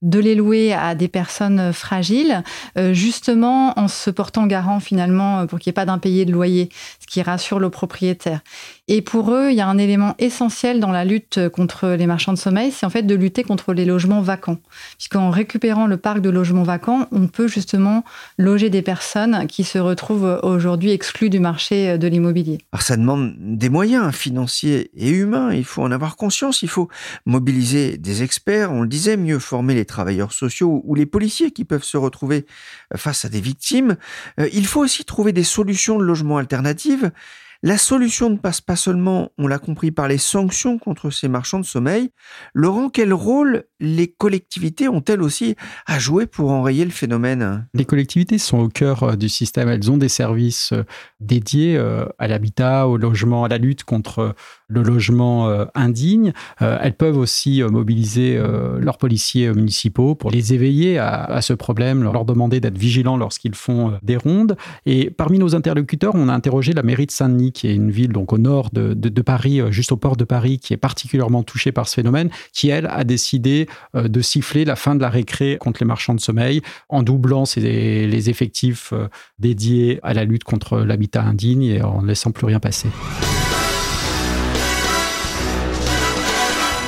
de 0.01 0.19
les 0.19 0.35
louer 0.35 0.73
à 0.73 0.95
des 0.95 1.07
personnes 1.07 1.71
fragiles, 1.71 2.43
justement 2.91 3.77
en 3.79 3.87
se 3.87 4.09
portant 4.09 4.45
garant 4.45 4.79
finalement 4.79 5.47
pour 5.47 5.59
qu'il 5.59 5.69
n'y 5.69 5.71
ait 5.71 5.73
pas 5.73 5.85
d'impayé 5.85 6.25
de 6.25 6.31
loyer, 6.31 6.69
ce 6.99 7.07
qui 7.07 7.21
rassure 7.21 7.59
le 7.59 7.69
propriétaire. 7.69 8.41
Et 8.87 9.01
pour 9.01 9.31
eux, 9.31 9.49
il 9.51 9.55
y 9.55 9.61
a 9.61 9.67
un 9.67 9.77
élément 9.77 10.15
essentiel 10.19 10.79
dans 10.79 10.91
la 10.91 11.05
lutte 11.05 11.49
contre 11.49 11.89
les 11.89 12.04
marchands 12.07 12.33
de 12.33 12.37
sommeil, 12.37 12.71
c'est 12.71 12.85
en 12.85 12.89
fait 12.89 13.03
de 13.03 13.15
lutter 13.15 13.43
contre 13.43 13.73
les 13.73 13.85
logements 13.85 14.21
vacants. 14.21 14.57
Puisqu'en 14.97 15.29
récupérant 15.29 15.87
le 15.87 15.97
parc 15.97 16.21
de 16.21 16.29
logements 16.29 16.63
vacants, 16.63 17.07
on 17.11 17.27
peut 17.27 17.47
justement 17.47 18.03
loger 18.37 18.69
des 18.69 18.81
personnes 18.81 19.47
qui 19.47 19.63
se 19.63 19.77
retrouvent 19.77 20.39
aujourd'hui 20.43 20.91
exclues 20.91 21.29
du 21.29 21.39
marché 21.39 21.97
de 21.97 22.07
l'immobilier. 22.07 22.59
Alors 22.71 22.81
ça 22.81 22.97
demande 22.97 23.33
des 23.37 23.69
moyens 23.69 24.13
financiers 24.13 24.91
et 24.95 25.09
humains, 25.09 25.53
il 25.53 25.65
faut 25.65 25.81
en 25.81 25.91
avoir 25.91 26.15
conscience, 26.15 26.61
il 26.61 26.69
faut 26.69 26.89
mobiliser 27.25 27.97
des 27.97 28.23
experts, 28.23 28.71
on 28.71 28.81
le 28.81 28.87
disait, 28.87 29.17
mieux 29.17 29.39
former 29.39 29.73
les 29.73 29.85
travailleurs 29.85 30.33
sociaux 30.33 30.81
ou 30.85 30.95
les 30.95 31.05
policiers 31.05 31.51
qui 31.51 31.65
peuvent 31.65 31.83
se 31.83 31.97
retrouver 31.97 32.45
face 32.95 33.25
à 33.25 33.29
des 33.29 33.41
victimes. 33.41 33.97
Euh, 34.39 34.49
il 34.53 34.65
faut 34.65 34.81
aussi 34.81 35.05
trouver 35.05 35.33
des 35.33 35.43
solutions 35.43 35.97
de 35.97 36.03
logement 36.03 36.37
alternatives 36.37 37.11
la 37.63 37.77
solution 37.77 38.29
ne 38.29 38.37
passe 38.37 38.61
pas 38.61 38.75
seulement, 38.75 39.31
on 39.37 39.47
l'a 39.47 39.59
compris, 39.59 39.91
par 39.91 40.07
les 40.07 40.17
sanctions 40.17 40.77
contre 40.77 41.09
ces 41.09 41.27
marchands 41.27 41.59
de 41.59 41.65
sommeil. 41.65 42.11
Laurent, 42.53 42.89
quel 42.89 43.13
rôle 43.13 43.65
les 43.79 44.07
collectivités 44.07 44.87
ont-elles 44.87 45.21
aussi 45.21 45.55
à 45.85 45.99
jouer 45.99 46.27
pour 46.27 46.51
enrayer 46.51 46.85
le 46.85 46.91
phénomène 46.91 47.67
Les 47.73 47.85
collectivités 47.85 48.37
sont 48.37 48.59
au 48.59 48.69
cœur 48.69 49.03
euh, 49.03 49.15
du 49.15 49.27
système. 49.27 49.67
Elles 49.67 49.91
ont 49.91 49.97
des 49.97 50.09
services 50.09 50.71
euh, 50.71 50.83
dédiés 51.19 51.75
euh, 51.77 52.05
à 52.17 52.27
l'habitat, 52.27 52.87
au 52.87 52.97
logement, 52.97 53.43
à 53.43 53.49
la 53.49 53.57
lutte 53.57 53.83
contre 53.83 54.35
le 54.67 54.81
logement 54.81 55.47
indigne. 55.75 56.33
Elles 56.59 56.95
peuvent 56.95 57.17
aussi 57.17 57.61
mobiliser 57.61 58.41
leurs 58.79 58.97
policiers 58.97 59.51
municipaux 59.53 60.15
pour 60.15 60.31
les 60.31 60.53
éveiller 60.53 60.97
à, 60.97 61.39
ce 61.41 61.53
problème, 61.53 62.01
leur 62.03 62.25
demander 62.25 62.59
d'être 62.59 62.77
vigilants 62.77 63.17
lorsqu'ils 63.17 63.53
font 63.53 63.93
des 64.01 64.17
rondes. 64.17 64.57
Et 64.87 65.11
parmi 65.11 65.37
nos 65.37 65.55
interlocuteurs, 65.55 66.15
on 66.15 66.29
a 66.29 66.33
interrogé 66.33 66.73
la 66.73 66.81
mairie 66.81 67.05
de 67.05 67.11
Saint-Denis, 67.11 67.51
qui 67.51 67.67
est 67.67 67.75
une 67.75 67.91
ville 67.91 68.11
donc 68.11 68.33
au 68.33 68.39
nord 68.39 68.71
de, 68.71 68.93
de 68.93 69.21
Paris, 69.21 69.61
juste 69.69 69.91
au 69.91 69.97
port 69.97 70.17
de 70.17 70.23
Paris, 70.23 70.57
qui 70.57 70.73
est 70.73 70.77
particulièrement 70.77 71.43
touchée 71.43 71.71
par 71.71 71.87
ce 71.87 71.95
phénomène, 71.95 72.29
qui 72.51 72.69
elle 72.69 72.87
a 72.87 73.03
décidé 73.03 73.67
de 73.93 74.21
siffler 74.21 74.65
la 74.65 74.75
fin 74.75 74.95
de 74.95 75.01
la 75.01 75.09
récré 75.09 75.57
contre 75.59 75.81
les 75.81 75.87
marchands 75.87 76.15
de 76.15 76.19
sommeil 76.19 76.61
en 76.89 77.03
doublant 77.03 77.43
les 77.55 78.29
effectifs 78.29 78.93
euh, 78.93 79.07
dédiés 79.39 79.99
à 80.03 80.13
la 80.13 80.25
lutte 80.25 80.43
contre 80.43 80.79
l'habitat 80.79 81.23
indigne 81.23 81.63
et 81.63 81.81
en 81.81 82.01
ne 82.01 82.07
laissant 82.07 82.31
plus 82.31 82.45
rien 82.45 82.59
passer. 82.59 82.89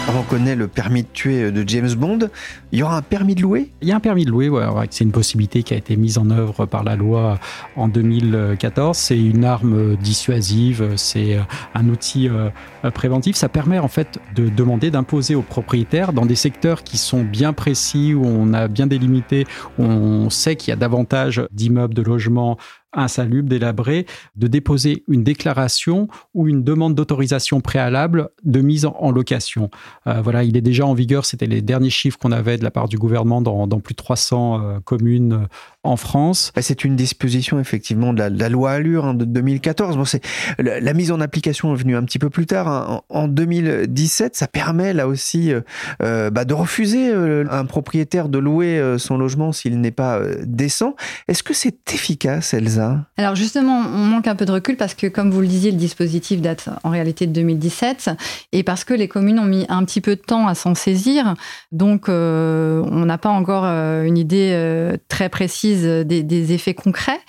On 0.09 0.23
connaît 0.23 0.55
le 0.55 0.67
permis 0.67 1.03
de 1.03 1.07
tuer 1.11 1.51
de 1.51 1.67
James 1.67 1.93
Bond. 1.93 2.29
Il 2.71 2.79
y 2.79 2.83
aura 2.83 2.97
un 2.97 3.01
permis 3.01 3.35
de 3.35 3.41
louer? 3.41 3.71
Il 3.81 3.89
y 3.89 3.91
a 3.91 3.97
un 3.97 3.99
permis 3.99 4.25
de 4.25 4.31
louer, 4.31 4.49
c'est 4.89 5.03
une 5.03 5.11
possibilité 5.11 5.63
qui 5.63 5.73
a 5.73 5.77
été 5.77 5.97
mise 5.97 6.17
en 6.17 6.29
œuvre 6.29 6.65
par 6.65 6.83
la 6.83 6.95
loi 6.95 7.37
en 7.75 7.87
2014. 7.87 8.97
C'est 8.97 9.19
une 9.19 9.43
arme 9.43 9.97
dissuasive, 9.97 10.93
c'est 10.95 11.37
un 11.75 11.89
outil 11.89 12.29
euh, 12.29 12.49
préventif. 12.91 13.35
Ça 13.35 13.49
permet 13.49 13.79
en 13.79 13.89
fait 13.89 14.19
de 14.33 14.47
demander, 14.47 14.91
d'imposer 14.91 15.35
aux 15.35 15.41
propriétaires 15.41 16.13
dans 16.13 16.25
des 16.25 16.35
secteurs 16.35 16.83
qui 16.83 16.97
sont 16.97 17.23
bien 17.23 17.51
précis, 17.51 18.13
où 18.13 18.25
on 18.25 18.53
a 18.53 18.69
bien 18.69 18.87
délimité, 18.87 19.45
où 19.77 19.83
on 19.83 20.29
sait 20.29 20.55
qu'il 20.55 20.71
y 20.71 20.73
a 20.73 20.77
davantage 20.77 21.43
d'immeubles, 21.51 21.93
de 21.93 22.01
logements 22.01 22.57
insalubre, 22.93 23.49
délabré, 23.49 24.05
de 24.35 24.47
déposer 24.47 25.03
une 25.07 25.23
déclaration 25.23 26.07
ou 26.33 26.47
une 26.47 26.63
demande 26.63 26.95
d'autorisation 26.95 27.61
préalable 27.61 28.29
de 28.43 28.61
mise 28.61 28.85
en 28.85 29.11
location. 29.11 29.69
Euh, 30.07 30.21
voilà, 30.21 30.43
il 30.43 30.57
est 30.57 30.61
déjà 30.61 30.85
en 30.85 30.93
vigueur, 30.93 31.25
c'était 31.25 31.47
les 31.47 31.61
derniers 31.61 31.89
chiffres 31.89 32.17
qu'on 32.17 32.31
avait 32.31 32.57
de 32.57 32.63
la 32.63 32.71
part 32.71 32.87
du 32.87 32.97
gouvernement 32.97 33.41
dans, 33.41 33.67
plus 33.79 33.93
de 33.93 33.97
300 33.97 34.61
euh, 34.61 34.79
communes 34.79 35.47
en 35.87 35.95
France. 35.95 36.51
Bah, 36.53 36.61
c'est 36.61 36.83
une 36.83 36.95
disposition 36.95 37.59
effectivement 37.59 38.13
de 38.13 38.21
la, 38.23 38.49
loi 38.49 38.71
Allure 38.71 39.05
hein, 39.05 39.13
de 39.13 39.25
2014. 39.25 39.97
Bon, 39.97 40.05
c'est 40.05 40.21
la, 40.59 40.93
mise 40.93 41.11
en 41.11 41.21
application 41.21 41.73
est 41.73 41.77
venue 41.77 41.95
un 41.95 42.03
petit 42.03 42.19
peu 42.19 42.29
plus 42.29 42.45
tard. 42.45 42.67
Hein. 42.67 43.01
En, 43.09 43.27
2017, 43.27 44.35
ça 44.35 44.47
permet 44.47 44.93
là 44.93 45.07
aussi 45.07 45.51
euh, 45.51 45.61
euh, 46.03 46.29
bah, 46.29 46.43
de 46.43 46.53
refuser 46.53 47.09
euh, 47.09 47.45
un 47.49 47.65
propriétaire 47.65 48.29
de 48.29 48.37
louer 48.37 48.81
son 48.97 49.17
logement 49.17 49.51
s'il 49.51 49.79
n'est 49.79 49.91
pas 49.91 50.19
décent. 50.43 50.95
Est-ce 51.27 51.43
que 51.43 51.53
c'est 51.53 51.93
efficace, 51.93 52.53
Elsa? 52.53 53.05
Alors 53.17 53.35
justement, 53.35 53.79
on 53.79 54.05
manque 54.05 54.27
un 54.27 54.35
peu 54.35 54.45
de 54.45 54.51
recul 54.51 54.75
parce 54.75 54.93
que, 54.93 55.07
comme 55.07 55.31
vous 55.31 55.41
le 55.41 55.47
disiez, 55.47 55.71
le 55.71 55.77
dispositif 55.77 56.41
date 56.41 56.69
en 56.83 56.89
réalité 56.89 57.27
de 57.27 57.31
2017 57.31 58.09
et 58.51 58.63
parce 58.63 58.83
que 58.83 58.93
les 58.93 59.07
communes 59.07 59.39
ont 59.39 59.45
mis 59.45 59.65
un 59.69 59.83
petit 59.85 60.01
peu 60.01 60.15
de 60.15 60.21
temps 60.21 60.47
à 60.47 60.55
s'en 60.55 60.75
saisir. 60.75 61.35
Donc, 61.71 62.09
on 62.09 63.05
n'a 63.05 63.17
pas 63.17 63.29
encore 63.29 63.63
une 63.63 64.17
idée 64.17 64.97
très 65.07 65.29
précise 65.29 65.76
des, 65.83 66.53
effets 66.53 66.73
concrets. 66.73 67.19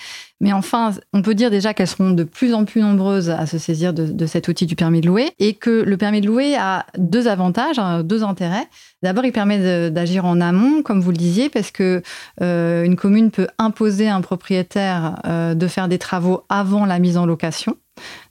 Mais 0.41 0.53
enfin, 0.53 0.93
on 1.13 1.23
peut 1.23 1.35
dire 1.35 1.51
déjà 1.51 1.75
qu'elles 1.75 1.89
seront 1.89 2.11
de 2.11 2.23
plus 2.23 2.55
en 2.55 2.65
plus 2.65 2.81
nombreuses 2.81 3.29
à 3.29 3.47
se 3.47 3.59
saisir 3.59 3.93
de, 3.93 4.27
cet 4.27 4.47
outil 4.47 4.67
du 4.67 4.77
permis 4.77 5.01
de 5.01 5.09
louer 5.09 5.33
et 5.41 5.55
que 5.55 5.83
le 5.83 5.97
permis 5.97 6.21
de 6.21 6.27
louer 6.27 6.57
a 6.57 6.87
deux 6.97 7.27
avantages, 7.27 7.79
hein, 7.79 8.05
deux 8.05 8.23
intérêts. 8.23 8.69
D'abord, 9.03 9.25
il 9.25 9.33
permet 9.33 9.91
d'agir 9.91 10.25
en 10.25 10.41
amont, 10.41 10.83
comme 10.83 11.01
vous 11.01 11.11
le 11.11 11.17
disiez, 11.17 11.49
parce 11.49 11.71
que 11.73 12.03
euh, 12.41 12.85
une 12.85 12.97
commune 12.97 13.31
peut 13.31 13.49
imposer 13.59 14.09
à 14.09 14.15
un 14.15 14.21
propriétaire 14.21 15.21
euh, 15.27 15.55
de 15.55 15.67
faire 15.67 15.89
des 15.89 15.99
travaux 15.99 16.45
avant 16.49 16.85
la 16.85 17.01
mise 17.01 17.17
en 17.17 17.27
location. 17.27 17.77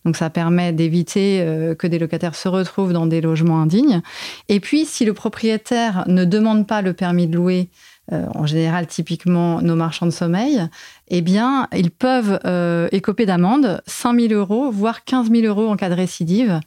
Donc 0.06 0.16
ça 0.16 0.30
permet 0.30 0.72
d'éviter 0.72 1.42
euh, 1.42 1.76
que 1.76 1.88
des 1.88 2.00
locataires 2.00 2.36
se 2.36 2.48
retrouvent 2.48 2.94
dans 2.94 3.06
des 3.06 3.22
logements 3.22 3.62
indignes. 3.62 4.02
Et 4.50 4.60
puis, 4.60 4.86
si 4.86 5.06
le 5.06 5.14
propriétaire 5.14 6.04
ne 6.08 6.26
demande 6.26 6.68
pas 6.68 6.82
le 6.82 6.94
permis 6.94 7.28
de 7.28 7.36
louer, 7.36 7.70
euh, 8.12 8.26
en 8.36 8.46
général 8.46 8.88
typiquement 8.88 9.62
nos 9.62 9.76
marchands 9.76 10.06
de 10.06 10.12
sommeil, 10.12 10.68
eh 11.10 11.22
bien, 11.22 11.68
ils 11.76 11.92
peuvent 11.92 12.40
euh, 12.46 12.88
écoper 12.92 13.26
d'amende 13.26 13.82
5 13.86 14.20
000 14.20 14.34
euros, 14.34 14.72
voire 14.72 15.04
15 15.04 15.30
000 15.30 15.46
euros 15.46 15.70
en 15.70 15.76
cas 15.76 15.90
de 15.90 15.96
récidive. 15.96 16.60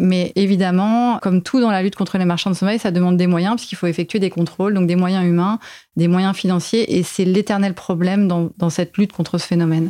Mais 0.00 0.32
évidemment, 0.36 1.18
comme 1.22 1.42
tout 1.42 1.60
dans 1.60 1.70
la 1.70 1.82
lutte 1.82 1.96
contre 1.96 2.18
les 2.18 2.26
marchands 2.26 2.50
de 2.50 2.54
sommeil, 2.54 2.78
ça 2.78 2.90
demande 2.90 3.16
des 3.16 3.26
moyens, 3.26 3.56
puisqu'il 3.56 3.76
faut 3.76 3.86
effectuer 3.86 4.18
des 4.18 4.30
contrôles, 4.30 4.74
donc 4.74 4.86
des 4.86 4.96
moyens 4.96 5.24
humains, 5.24 5.58
des 5.96 6.06
moyens 6.06 6.36
financiers, 6.36 6.98
et 6.98 7.02
c'est 7.02 7.24
l'éternel 7.24 7.72
problème 7.72 8.28
dans 8.28 8.70
cette 8.70 8.96
lutte 8.98 9.12
contre 9.12 9.38
ce 9.38 9.46
phénomène. 9.46 9.88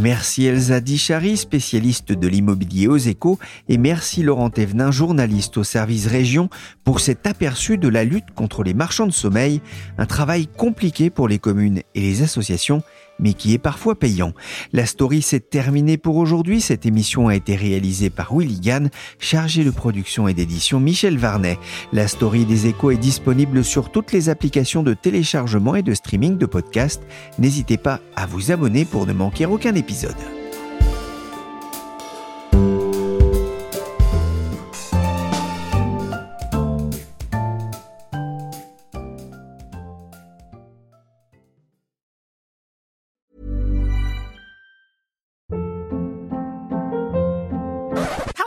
Merci 0.00 0.46
Elsa 0.46 0.80
Dichary, 0.80 1.36
spécialiste 1.36 2.12
de 2.12 2.26
l'immobilier 2.26 2.88
aux 2.88 2.96
échos, 2.96 3.38
et 3.68 3.76
merci 3.76 4.22
Laurent 4.22 4.48
Thévenin, 4.48 4.90
journaliste 4.90 5.58
au 5.58 5.62
service 5.62 6.06
région, 6.06 6.48
pour 6.84 7.00
cet 7.00 7.26
aperçu 7.26 7.76
de 7.76 7.86
la 7.86 8.02
lutte 8.02 8.30
contre 8.34 8.62
les 8.62 8.72
marchands 8.72 9.06
de 9.06 9.12
sommeil, 9.12 9.60
un 9.98 10.06
travail 10.06 10.46
compliqué 10.46 11.10
pour 11.10 11.28
les 11.28 11.38
communes 11.38 11.82
et 11.94 12.00
les 12.00 12.22
associations, 12.22 12.82
mais 13.20 13.34
qui 13.34 13.54
est 13.54 13.58
parfois 13.58 13.94
payant. 13.94 14.32
La 14.72 14.86
story 14.86 15.22
s'est 15.22 15.40
terminée 15.40 15.98
pour 15.98 16.16
aujourd'hui. 16.16 16.60
Cette 16.60 16.86
émission 16.86 17.28
a 17.28 17.36
été 17.36 17.54
réalisée 17.54 18.10
par 18.10 18.34
Willy 18.36 18.60
Gann, 18.60 18.90
chargé 19.18 19.64
de 19.64 19.70
production 19.70 20.28
et 20.28 20.34
d'édition 20.34 20.80
Michel 20.80 21.18
Varnet. 21.18 21.58
La 21.92 22.08
story 22.08 22.44
des 22.44 22.66
échos 22.66 22.90
est 22.90 22.96
disponible 22.96 23.64
sur 23.64 23.90
toutes 23.90 24.12
les 24.12 24.28
applications 24.28 24.82
de 24.82 24.94
téléchargement 24.94 25.74
et 25.76 25.82
de 25.82 25.94
streaming 25.94 26.38
de 26.38 26.46
podcasts. 26.46 27.02
N'hésitez 27.38 27.76
pas 27.76 28.00
à 28.16 28.26
vous 28.26 28.50
abonner 28.50 28.84
pour 28.84 29.06
ne 29.06 29.12
manquer 29.12 29.46
aucun 29.46 29.74
épisode. 29.74 30.39